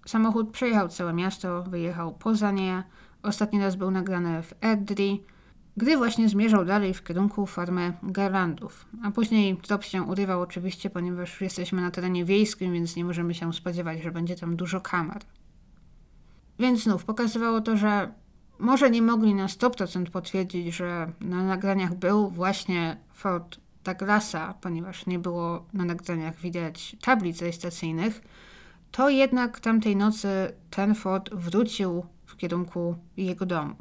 [0.06, 2.84] Samochód przejechał całe miasto, wyjechał poza nie.
[3.24, 5.24] Ostatni raz był nagrany w Erdri,
[5.80, 8.86] gdy właśnie zmierzał dalej w kierunku farmy Garlandów.
[9.04, 13.54] A później trop się urywał oczywiście, ponieważ jesteśmy na terenie wiejskim, więc nie możemy się
[13.54, 15.22] spodziewać, że będzie tam dużo kamer.
[16.60, 18.14] Więc znów pokazywało to, że
[18.60, 25.20] może nie mogli na 100% potwierdzić, że na nagraniach był właśnie Ford Douglasa, ponieważ nie
[25.20, 28.22] było na nagraniach widać tablic rejestracyjnych,
[28.92, 30.28] to jednak tamtej nocy
[30.70, 33.76] ten Ford wrócił w kierunku jego domu.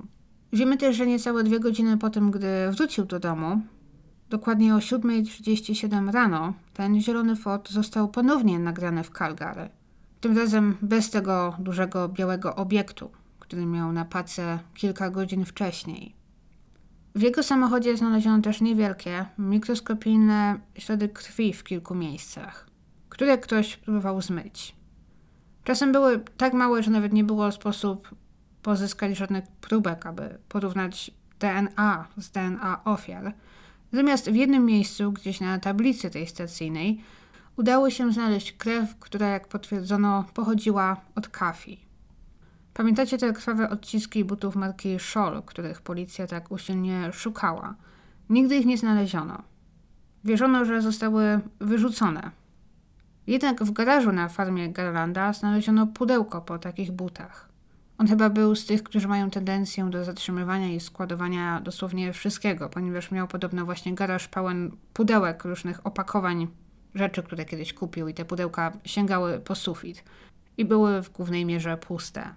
[0.53, 3.61] Wiemy też, że niecałe dwie godziny po tym, gdy wrócił do domu,
[4.31, 9.69] dokładnie o 7.37 rano, ten zielony Ford został ponownie nagrany w Calgary.
[10.21, 16.15] Tym razem bez tego dużego białego obiektu, który miał na pace kilka godzin wcześniej.
[17.15, 22.67] W jego samochodzie znaleziono też niewielkie, mikroskopijne ślady krwi w kilku miejscach,
[23.09, 24.77] które ktoś próbował zmyć.
[25.65, 28.09] Czasem były tak małe, że nawet nie było sposób
[28.69, 33.33] pozyskać żadnych próbek, aby porównać DNA z DNA ofiar.
[33.93, 37.01] Natomiast w jednym miejscu, gdzieś na tablicy tej stacyjnej,
[37.57, 41.81] udało się znaleźć krew, która, jak potwierdzono, pochodziła od kafi.
[42.75, 47.75] Pamiętacie te krwawe odciski butów marki Scholl, których policja tak usilnie szukała?
[48.31, 49.43] Nigdy ich nie znaleziono.
[50.25, 52.31] Wierzono, że zostały wyrzucone.
[53.27, 57.48] Jednak w garażu na farmie Garlanda znaleziono pudełko po takich butach.
[57.99, 63.11] On chyba był z tych, którzy mają tendencję do zatrzymywania i składowania dosłownie wszystkiego, ponieważ
[63.11, 66.49] miał podobno właśnie garaż pełen pudełek różnych opakowań
[66.95, 70.05] rzeczy, które kiedyś kupił i te pudełka sięgały po sufit
[70.57, 72.35] i były w głównej mierze puste.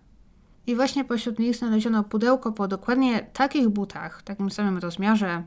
[0.67, 5.43] I właśnie pośród nich znaleziono pudełko po dokładnie takich butach, takim samym rozmiarze,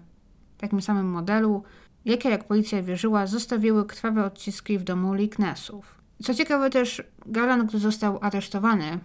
[0.58, 1.62] takim samym modelu,
[2.04, 6.02] jakie, jak policja wierzyła, zostawiły krwawe odciski w domu Licknessów.
[6.22, 8.98] Co ciekawe też, Galan, gdy został aresztowany,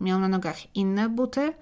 [0.00, 1.52] miał na nogach inne buty,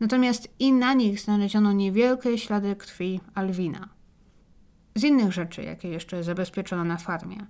[0.00, 3.88] natomiast i na nich znaleziono niewielkie ślady krwi Alwina.
[4.94, 7.46] Z innych rzeczy, jakie jeszcze zabezpieczono na farmie,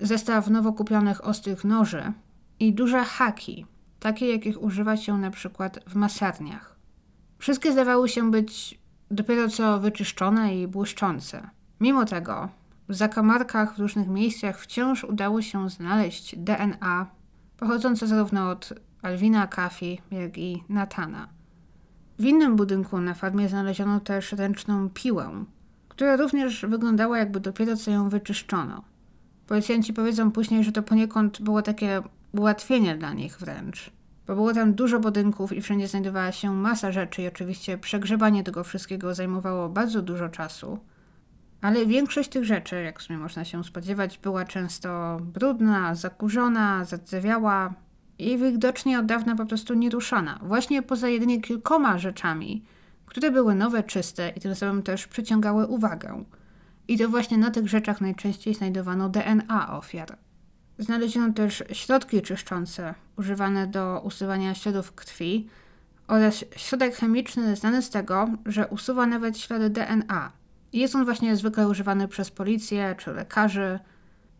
[0.00, 2.12] zestaw nowo kupionych ostrych noży
[2.60, 3.66] i duże haki,
[4.00, 6.76] takie jakich używa się na przykład w masarniach.
[7.38, 11.50] Wszystkie zdawały się być dopiero co wyczyszczone i błyszczące.
[11.80, 12.48] Mimo tego,
[12.88, 17.06] w zakamarkach w różnych miejscach wciąż udało się znaleźć DNA
[17.56, 21.28] pochodzące zarówno od Alwina Kafi, jak i Natana.
[22.18, 25.44] W innym budynku na farmie znaleziono też ręczną piłę,
[25.88, 28.82] która również wyglądała jakby dopiero co ją wyczyszczono.
[29.46, 33.90] Policjanci powiedzą później, że to poniekąd było takie ułatwienie dla nich wręcz,
[34.26, 38.64] bo było tam dużo budynków i wszędzie znajdowała się masa rzeczy i oczywiście przegrzebanie tego
[38.64, 40.78] wszystkiego zajmowało bardzo dużo czasu.
[41.60, 47.74] Ale większość tych rzeczy, jak w sumie można się spodziewać, była często brudna, zakurzona, zadzewiała,
[48.22, 50.38] i widocznie od dawna po prostu nieruszona.
[50.42, 52.64] Właśnie poza jedynie kilkoma rzeczami,
[53.06, 56.24] które były nowe, czyste i tym samym też przyciągały uwagę.
[56.88, 60.18] I to właśnie na tych rzeczach najczęściej znajdowano DNA ofiar.
[60.78, 65.48] Znaleziono też środki czyszczące używane do usuwania śladów krwi
[66.08, 70.32] oraz środek chemiczny znany z tego, że usuwa nawet ślady DNA.
[70.72, 73.78] Jest on właśnie zwykle używany przez policję czy lekarzy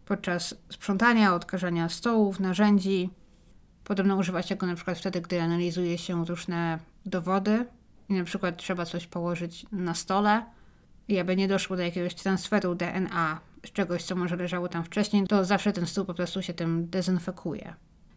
[0.04, 3.10] podczas sprzątania, odkażania stołów, narzędzi.
[3.84, 7.66] Podobno używa się go na przykład wtedy, gdy analizuje się różne dowody
[8.08, 10.44] i na przykład trzeba coś położyć na stole
[11.08, 15.26] i aby nie doszło do jakiegoś transferu DNA z czegoś, co może leżało tam wcześniej,
[15.26, 17.74] to zawsze ten stół po prostu się tym dezynfekuje.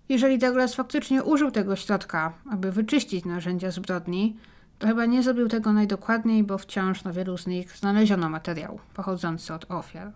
[0.09, 4.37] Jeżeli Douglas faktycznie użył tego środka, aby wyczyścić narzędzia zbrodni,
[4.79, 9.53] to chyba nie zrobił tego najdokładniej, bo wciąż na wielu z nich znaleziono materiał pochodzący
[9.53, 10.11] od ofiar.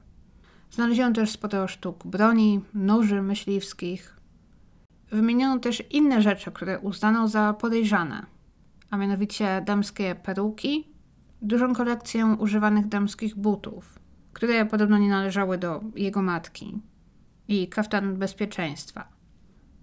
[0.72, 4.18] Znaleziono też sporo sztuk broni, noży myśliwskich.
[5.12, 8.26] Wymieniono też inne rzeczy, które uznano za podejrzane,
[8.89, 10.88] a mianowicie damskie peruki,
[11.41, 13.99] dużą kolekcję używanych damskich butów,
[14.34, 16.82] które podobno nie należały do jego matki,
[17.49, 19.07] i kaftan bezpieczeństwa.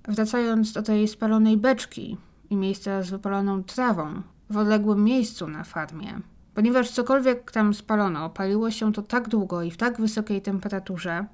[0.08, 2.16] Wracając do tej spalonej beczki
[2.50, 6.20] i miejsca z wypaloną trawą w odległym miejscu na farmie,
[6.54, 11.26] ponieważ cokolwiek tam spalono, paliło się to tak długo i w tak wysokiej temperaturze,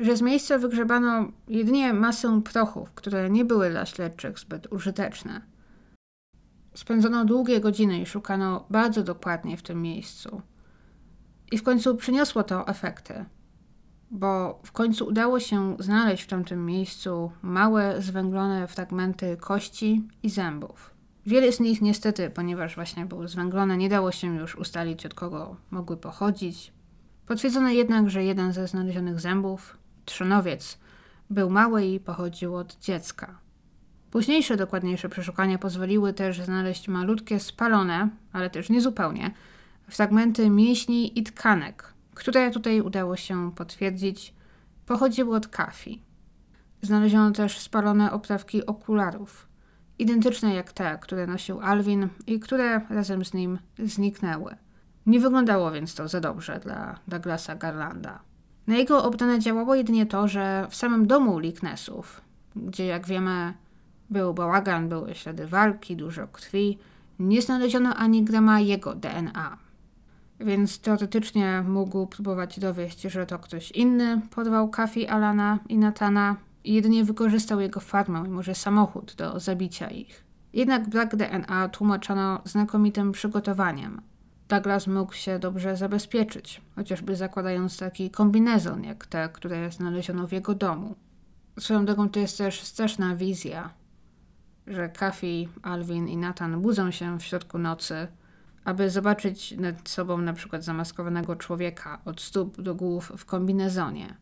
[0.00, 5.40] że z miejsca wygrzebano jedynie masę prochów, które nie były dla śledczych zbyt użyteczne.
[6.74, 10.42] Spędzono długie godziny i szukano bardzo dokładnie w tym miejscu.
[11.52, 13.24] I w końcu przyniosło to efekty,
[14.10, 20.94] bo w końcu udało się znaleźć w tamtym miejscu małe, zwęglone fragmenty kości i zębów.
[21.26, 25.56] Wiele z nich niestety, ponieważ właśnie były zwęglone, nie dało się już ustalić, od kogo
[25.70, 26.72] mogły pochodzić.
[27.26, 30.78] Potwierdzono jednak, że jeden ze znalezionych zębów, trzonowiec,
[31.30, 33.38] był mały i pochodził od dziecka.
[34.10, 39.30] Późniejsze, dokładniejsze przeszukania pozwoliły też znaleźć malutkie, spalone, ale też niezupełnie,
[39.88, 44.34] fragmenty mięśni i tkanek, które tutaj udało się potwierdzić,
[44.86, 46.02] pochodziły od kafi.
[46.82, 49.48] Znaleziono też spalone oprawki okularów,
[49.98, 54.56] identyczne jak te, które nosił Alvin i które razem z nim zniknęły.
[55.06, 58.29] Nie wyglądało więc to za dobrze dla Douglasa Garlanda.
[58.70, 62.20] Na jego obronę działało jedynie to, że w samym domu Licknessów,
[62.56, 63.54] gdzie jak wiemy
[64.10, 66.78] był bałagan, były ślady walki, dużo krwi,
[67.18, 69.56] nie znaleziono ani grama jego DNA.
[70.40, 76.74] Więc teoretycznie mógł próbować dowieść, że to ktoś inny porwał Kafi, Alana i Natana i
[76.74, 80.24] jedynie wykorzystał jego farmę i może samochód do zabicia ich.
[80.52, 84.09] Jednak brak DNA tłumaczono znakomitym przygotowaniem.
[84.50, 90.54] Douglas mógł się dobrze zabezpieczyć, chociażby zakładając taki kombinezon jak te, które znaleziono w jego
[90.54, 90.94] domu.
[91.58, 93.70] Swoją drogą to jest też straszna wizja,
[94.66, 98.08] że Kafi, Alvin i Nathan budzą się w środku nocy,
[98.64, 104.16] aby zobaczyć nad sobą na przykład zamaskowanego człowieka od stóp do głów w kombinezonie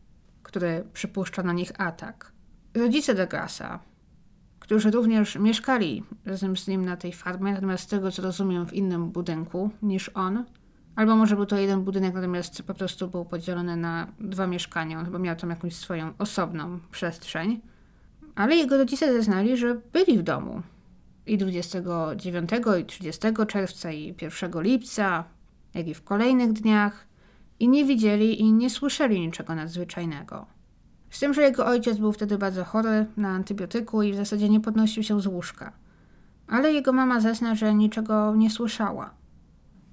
[0.49, 2.31] który przypuszcza na nich atak.
[2.73, 3.79] Rodzice Douglasa,
[4.69, 8.73] którzy również mieszkali razem z nim na tej farmie, natomiast z tego co rozumiem w
[8.73, 10.45] innym budynku niż on,
[10.95, 14.99] albo może był to jeden budynek, natomiast po prostu był podzielony na dwa mieszkania.
[14.99, 17.61] On chyba miał tam jakąś swoją osobną przestrzeń.
[18.35, 20.61] Ale jego rodzice zeznali, że byli w domu.
[21.25, 22.49] I 29
[22.79, 25.23] i 30 czerwca i 1 lipca,
[25.73, 27.07] jak i w kolejnych dniach
[27.59, 30.58] i nie widzieli i nie słyszeli niczego nadzwyczajnego.
[31.09, 34.59] Z tym, że jego ojciec był wtedy bardzo chory na antybiotyku i w zasadzie nie
[34.59, 35.71] podnosił się z łóżka.
[36.47, 39.09] Ale jego mama zezna, że niczego nie słyszała.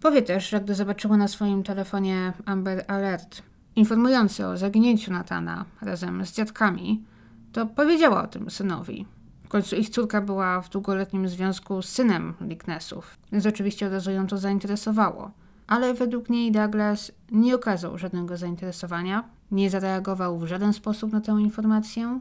[0.00, 3.42] Powie też, że gdy zobaczyła na swoim telefonie Amber Alert
[3.76, 7.04] informujący o zaginięciu Natana razem z dziadkami,
[7.52, 9.06] to powiedziała o tym synowi.
[9.44, 14.10] W końcu ich córka była w długoletnim związku z synem Licknessów, więc oczywiście od razu
[14.10, 15.30] ją to zainteresowało
[15.66, 21.32] ale według niej Douglas nie okazał żadnego zainteresowania, nie zareagował w żaden sposób na tę
[21.40, 22.20] informację.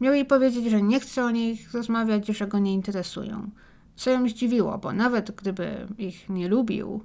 [0.00, 3.50] Miał jej powiedzieć, że nie chce o nich rozmawiać że go nie interesują.
[3.96, 7.00] Co ją zdziwiło, bo nawet gdyby ich nie lubił,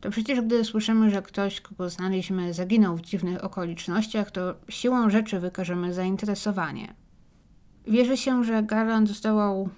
[0.00, 5.40] to przecież gdy słyszymy, że ktoś, kogo znaliśmy, zaginął w dziwnych okolicznościach, to siłą rzeczy
[5.40, 6.94] wykażemy zainteresowanie.
[7.86, 9.68] Wierzy się, że Garland zdołał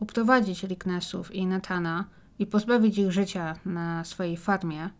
[0.00, 2.04] uprowadzić Licknessów i Natana
[2.38, 4.90] i pozbawić ich życia na swojej farmie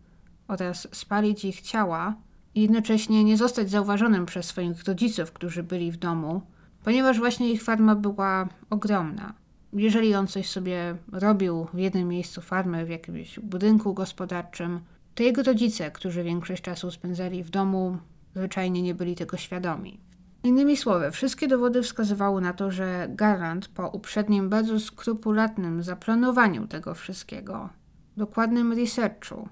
[0.49, 2.15] oraz spalić ich ciała
[2.59, 6.43] i jednocześnie nie zostać zauważonym przez swoich rodziców, którzy byli w domu,
[6.85, 9.35] ponieważ właśnie ich farma była ogromna.
[9.73, 14.81] Jeżeli on coś sobie robił w jednym miejscu farmy, w jakimś budynku gospodarczym,
[15.15, 17.99] to jego rodzice, którzy większość czasu spędzali w domu,
[18.37, 20.01] zwyczajnie nie byli tego świadomi.
[20.45, 26.95] Innymi słowy, wszystkie dowody wskazywały na to, że Garland po uprzednim, bardzo skrupulatnym zaplanowaniu tego
[26.95, 27.69] wszystkiego,
[28.17, 29.49] dokładnym researchu,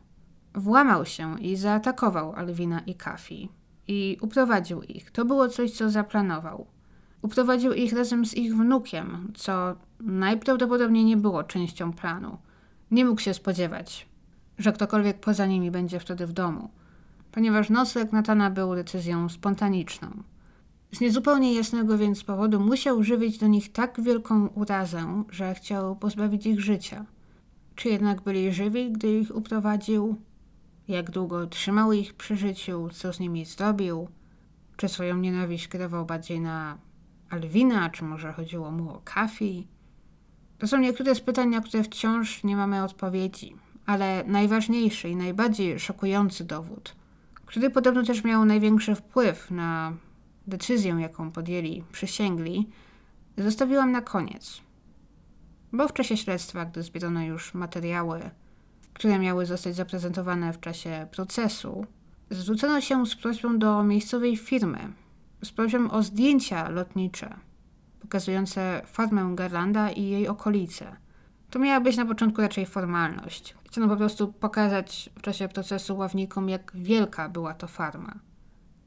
[0.56, 3.48] włamał się i zaatakował Alwina i Kafi
[3.88, 5.10] i uprowadził ich.
[5.10, 6.66] To było coś, co zaplanował.
[7.22, 12.38] Uprowadził ich razem z ich wnukiem, co najprawdopodobniej nie było częścią planu.
[12.90, 14.08] Nie mógł się spodziewać,
[14.58, 16.70] że ktokolwiek poza nimi będzie wtedy w domu,
[17.32, 20.22] ponieważ nocleg Natana był decyzją spontaniczną.
[20.92, 26.46] Z niezupełnie jasnego więc powodu musiał żywić do nich tak wielką urazę, że chciał pozbawić
[26.46, 27.04] ich życia.
[27.74, 30.16] Czy jednak byli żywi, gdy ich uprowadził?
[30.88, 32.88] Jak długo trzymały ich przy życiu?
[32.92, 34.08] Co z nimi zrobił?
[34.76, 36.78] Czy swoją nienawiść kierował bardziej na
[37.30, 39.66] Alwina, czy może chodziło mu o Kafi?
[40.58, 43.56] To są niektóre z pytań, na które wciąż nie mamy odpowiedzi,
[43.86, 46.96] ale najważniejszy i najbardziej szokujący dowód,
[47.46, 49.92] który podobno też miał największy wpływ na
[50.46, 52.68] decyzję, jaką podjęli przysięgli,
[53.38, 54.60] zostawiłam na koniec.
[55.72, 58.30] Bo w czasie śledztwa, gdy zbierano już materiały,
[58.96, 61.86] które miały zostać zaprezentowane w czasie procesu,
[62.30, 64.78] zwrócono się z prośbą do miejscowej firmy,
[65.44, 67.36] z prośbą o zdjęcia lotnicze
[68.00, 70.96] pokazujące farmę Garlanda i jej okolice.
[71.50, 73.54] To miała być na początku raczej formalność.
[73.64, 78.14] Chciano po prostu pokazać w czasie procesu ławnikom, jak wielka była to farma.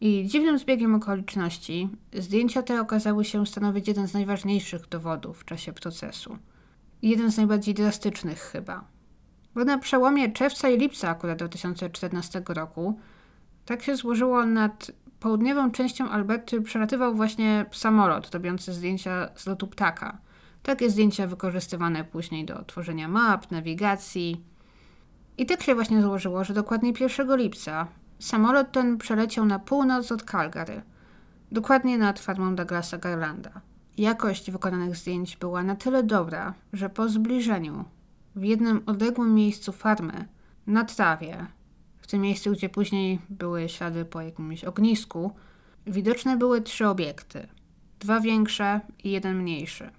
[0.02, 5.74] I dziwnym zbiegiem okoliczności zdjęcia te okazały się stanowić jeden z najważniejszych dowodów w czasie
[5.74, 6.38] procesu.
[7.02, 8.99] Jeden z najbardziej drastycznych chyba.
[9.60, 13.00] Bo na przełomie czerwca i lipca akurat 2014 roku
[13.66, 20.18] tak się złożyło nad południową częścią Alberty przelatywał właśnie samolot robiący zdjęcia z lotu ptaka.
[20.64, 24.44] Takie zdjęcia wykorzystywane później do tworzenia map, nawigacji.
[25.38, 27.88] I tak się właśnie złożyło, że dokładnie 1 lipca
[28.20, 30.82] Samolot ten przeleciał na północ od Calgary,
[31.52, 33.52] dokładnie nad farmą Douglasa Garlanda.
[33.98, 37.86] Jakość wykonanych zdjęć była na tyle dobra, że po zbliżeniu
[38.40, 40.28] w jednym odległym miejscu farmy,
[40.68, 41.46] na trawie,
[41.98, 45.32] w tym miejscu, gdzie później były ślady po jakimś ognisku,
[45.88, 47.48] widoczne były trzy obiekty.
[48.00, 49.90] Dwa większe i jeden mniejszy.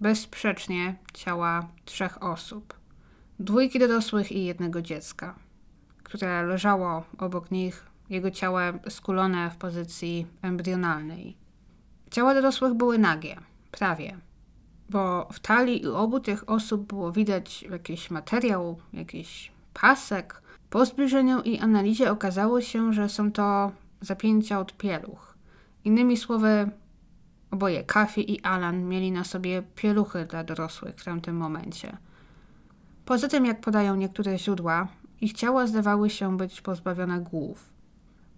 [0.00, 2.74] Bezsprzecznie ciała trzech osób.
[3.38, 5.46] Dwójki dorosłych i jednego dziecka
[6.06, 11.36] które leżało obok nich, jego ciało skulone w pozycji embrionalnej.
[12.10, 13.36] Ciała dorosłych były nagie,
[13.70, 14.18] prawie,
[14.90, 20.42] bo w talii i obu tych osób było widać jakiś materiał, jakiś pasek.
[20.70, 25.34] Po zbliżeniu i analizie okazało się, że są to zapięcia od pieluch.
[25.84, 26.70] Innymi słowy,
[27.50, 31.96] oboje Kafi i Alan mieli na sobie pieluchy dla dorosłych w tamtym momencie.
[33.04, 34.88] Poza tym, jak podają niektóre źródła,
[35.20, 37.70] ich ciała zdawały się być pozbawione głów.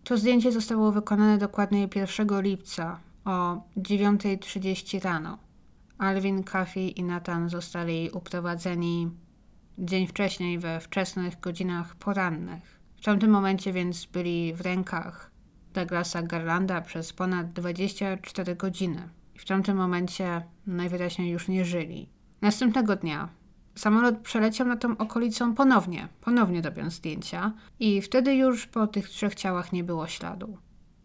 [0.05, 5.48] To zdjęcie zostało wykonane dokładnie 1 lipca o 9.30 rano.
[5.99, 9.11] Alvin, Kafi i Nathan zostali uprowadzeni
[9.79, 12.81] dzień wcześniej we wczesnych godzinach porannych.
[12.97, 15.31] W tamtym momencie więc byli w rękach
[15.75, 19.09] Douglasa Garlanda przez ponad 24 godziny.
[19.39, 22.09] W tamtym momencie najwyraźniej już nie żyli.
[22.41, 23.29] Następnego dnia,
[23.75, 29.35] samolot przeleciał nad tą okolicą ponownie, ponownie robiąc zdjęcia i wtedy już po tych trzech
[29.35, 30.59] ciałach nie było śladu.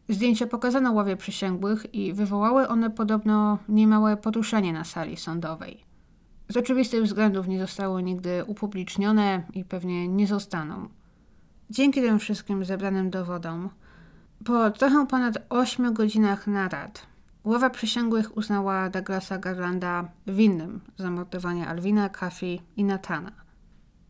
[0.09, 5.83] Zdjęcia pokazano ławie przysięgłych i wywołały one podobno niemałe poruszenie na sali sądowej.
[6.49, 10.89] Z oczywistych względów nie zostały nigdy upublicznione i pewnie nie zostaną.
[11.69, 13.69] Dzięki tym wszystkim zebranym dowodom,
[14.45, 22.61] po trochę ponad 8 godzinach narad Ława przysięgłych uznała Douglasa Garlanda winnym zamordowania Alwina, Kafi
[22.77, 23.31] i Natana.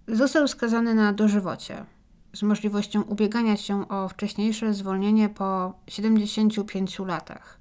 [0.07, 1.85] Został skazany na dożywocie
[2.33, 7.59] z możliwością ubiegania się o wcześniejsze zwolnienie po 75 latach.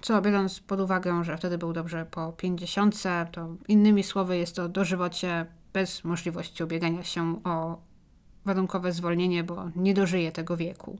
[0.00, 3.02] Co biorąc pod uwagę, że wtedy był dobrze po 50,
[3.32, 7.78] to innymi słowy jest to dożywocie bez możliwości ubiegania się o
[8.44, 10.98] warunkowe zwolnienie, bo nie dożyje tego wieku.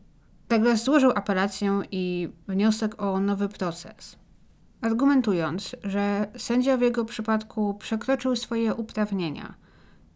[0.48, 4.16] Douglas złożył apelację i wniosek o nowy proces,
[4.80, 9.54] argumentując, że sędzia w jego przypadku przekroczył swoje uprawnienia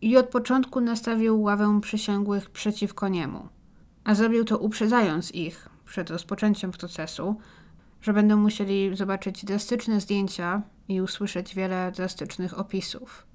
[0.05, 3.49] i od początku nastawił ławę przysięgłych przeciwko niemu,
[4.05, 7.37] a zrobił to uprzedzając ich przed rozpoczęciem procesu,
[8.01, 13.27] że będą musieli zobaczyć drastyczne zdjęcia i usłyszeć wiele drastycznych opisów.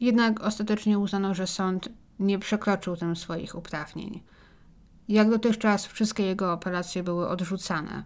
[0.00, 1.88] Jednak ostatecznie uznano, że sąd
[2.18, 4.22] nie przekroczył tym swoich uprawnień
[5.08, 8.04] jak dotychczas wszystkie jego operacje były odrzucane.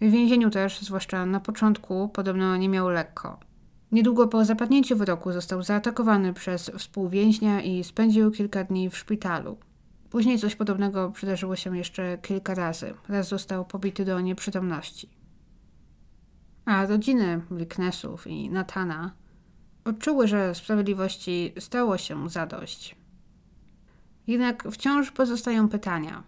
[0.00, 3.40] W więzieniu też, zwłaszcza na początku, podobno nie miał lekko.
[3.92, 9.58] Niedługo po zapadnięciu wyroku został zaatakowany przez współwięźnia i spędził kilka dni w szpitalu.
[10.10, 12.94] Później coś podobnego przydarzyło się jeszcze kilka razy.
[13.08, 15.08] Raz został pobity do nieprzytomności.
[16.64, 19.12] A rodziny Wilknesów i Natana
[19.84, 22.96] odczuły, że sprawiedliwości stało się zadość.
[24.26, 26.22] Jednak wciąż pozostają pytania.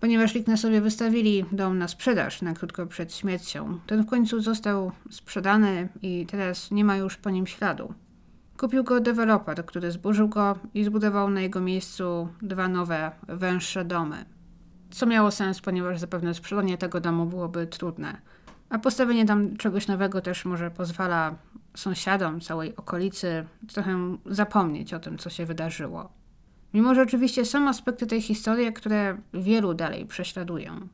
[0.00, 5.88] Ponieważ Licknessowie wystawili dom na sprzedaż na krótko przed śmiercią, ten w końcu został sprzedany
[6.02, 7.94] i teraz nie ma już po nim śladu.
[8.56, 14.24] Kupił go deweloper, który zburzył go i zbudował na jego miejscu dwa nowe, węższe domy.
[14.90, 18.20] Co miało sens, ponieważ zapewne sprzedanie tego domu byłoby trudne.
[18.68, 21.34] A postawienie tam czegoś nowego też może pozwala
[21.76, 26.19] sąsiadom całej okolicy trochę zapomnieć o tym, co się wydarzyło.
[26.74, 30.88] Mimo, że oczywiście są aspekty tej historii, które wielu dalej prześladują.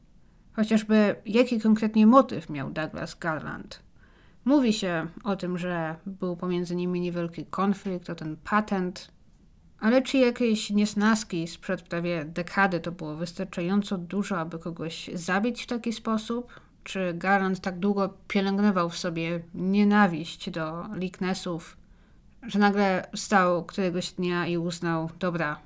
[0.53, 3.83] Chociażby jaki konkretnie motyw miał Douglas Garland.
[4.45, 9.11] Mówi się o tym, że był pomiędzy nimi niewielki konflikt o ten patent,
[9.81, 15.67] ale czy jakieś niesnaski sprzed prawie dekady to było wystarczająco dużo, aby kogoś zabić w
[15.67, 16.61] taki sposób?
[16.85, 21.77] Czy Garland tak długo pielęgnował w sobie nienawiść do Licknessów,
[22.43, 25.57] że nagle stał któregoś dnia i uznał, dobra,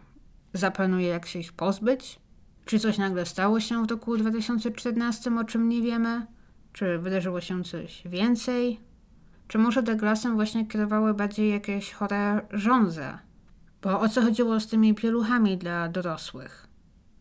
[0.53, 2.20] zaplanuje jak się ich pozbyć?
[2.64, 6.26] Czy coś nagle stało się w roku 2014, o czym nie wiemy?
[6.72, 8.80] Czy wydarzyło się coś więcej?
[9.48, 13.18] Czy może Douglasem właśnie kierowały bardziej jakieś chore żądze?
[13.82, 16.66] Bo o co chodziło z tymi pieluchami dla dorosłych?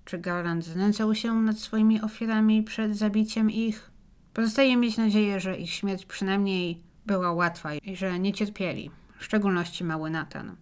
[0.05, 3.91] Czy Garland znęcał się nad swoimi ofiarami przed zabiciem ich?
[4.33, 9.83] Pozostaje mieć nadzieję, że ich śmierć przynajmniej była łatwa i że nie cierpieli, w szczególności
[9.83, 10.55] mały Nathan,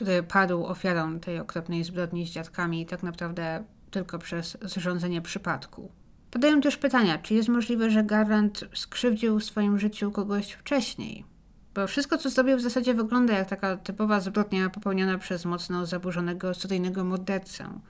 [0.00, 5.90] który padł ofiarą tej okropnej zbrodni z dziadkami tak naprawdę tylko przez zrządzenie przypadku.
[6.30, 11.24] Padają też pytania, czy jest możliwe, że Garland skrzywdził w swoim życiu kogoś wcześniej?
[11.74, 16.54] Bo wszystko, co zrobił, w zasadzie wygląda jak taka typowa zbrodnia popełniona przez mocno zaburzonego
[16.54, 17.80] seryjnego mordercę,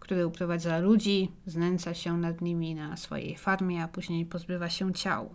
[0.00, 5.34] który uprowadza ludzi, znęca się nad nimi na swojej farmie, a później pozbywa się ciał.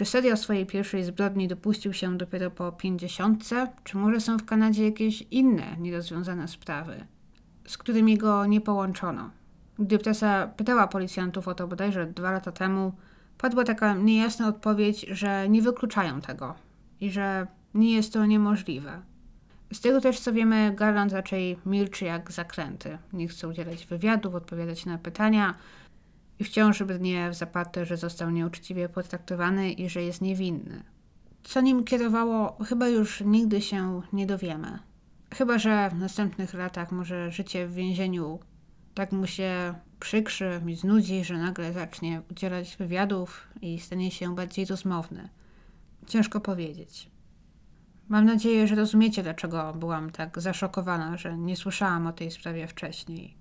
[0.00, 4.84] Czy serial swojej pierwszej zbrodni dopuścił się dopiero po pięćdziesiątce, czy może są w Kanadzie
[4.84, 7.06] jakieś inne nierozwiązane sprawy,
[7.66, 9.30] z którymi go nie połączono?
[9.78, 12.92] Gdy presa pytała policjantów o to bodajże dwa lata temu,
[13.38, 16.54] padła taka niejasna odpowiedź, że nie wykluczają tego
[17.00, 19.00] i że nie jest to niemożliwe.
[19.72, 22.98] Z tego też co wiemy, Garland raczej milczy jak zakręty.
[23.12, 25.54] Nie chce udzielać wywiadów, odpowiadać na pytania
[26.40, 30.82] i wciąż brnie w zaparte, że został nieuczciwie potraktowany i że jest niewinny.
[31.42, 34.78] Co nim kierowało, chyba już nigdy się nie dowiemy.
[35.34, 38.38] Chyba, że w następnych latach może życie w więzieniu
[38.94, 44.64] tak mu się przykrzy, mi znudzi, że nagle zacznie udzielać wywiadów i stanie się bardziej
[44.64, 45.28] rozmowny.
[46.06, 47.10] Ciężko powiedzieć.
[48.08, 53.36] Mam nadzieję, że rozumiecie, dlaczego byłam tak zaszokowana, że nie słyszałam o tej sprawie wcześniej.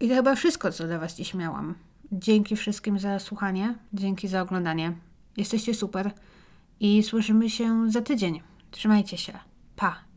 [0.00, 1.74] I to chyba wszystko, co dla Was dziś miałam.
[2.12, 4.92] Dzięki wszystkim za słuchanie, dzięki za oglądanie.
[5.36, 6.10] Jesteście super
[6.80, 8.40] i słyszymy się za tydzień.
[8.70, 9.38] Trzymajcie się.
[9.76, 10.11] Pa!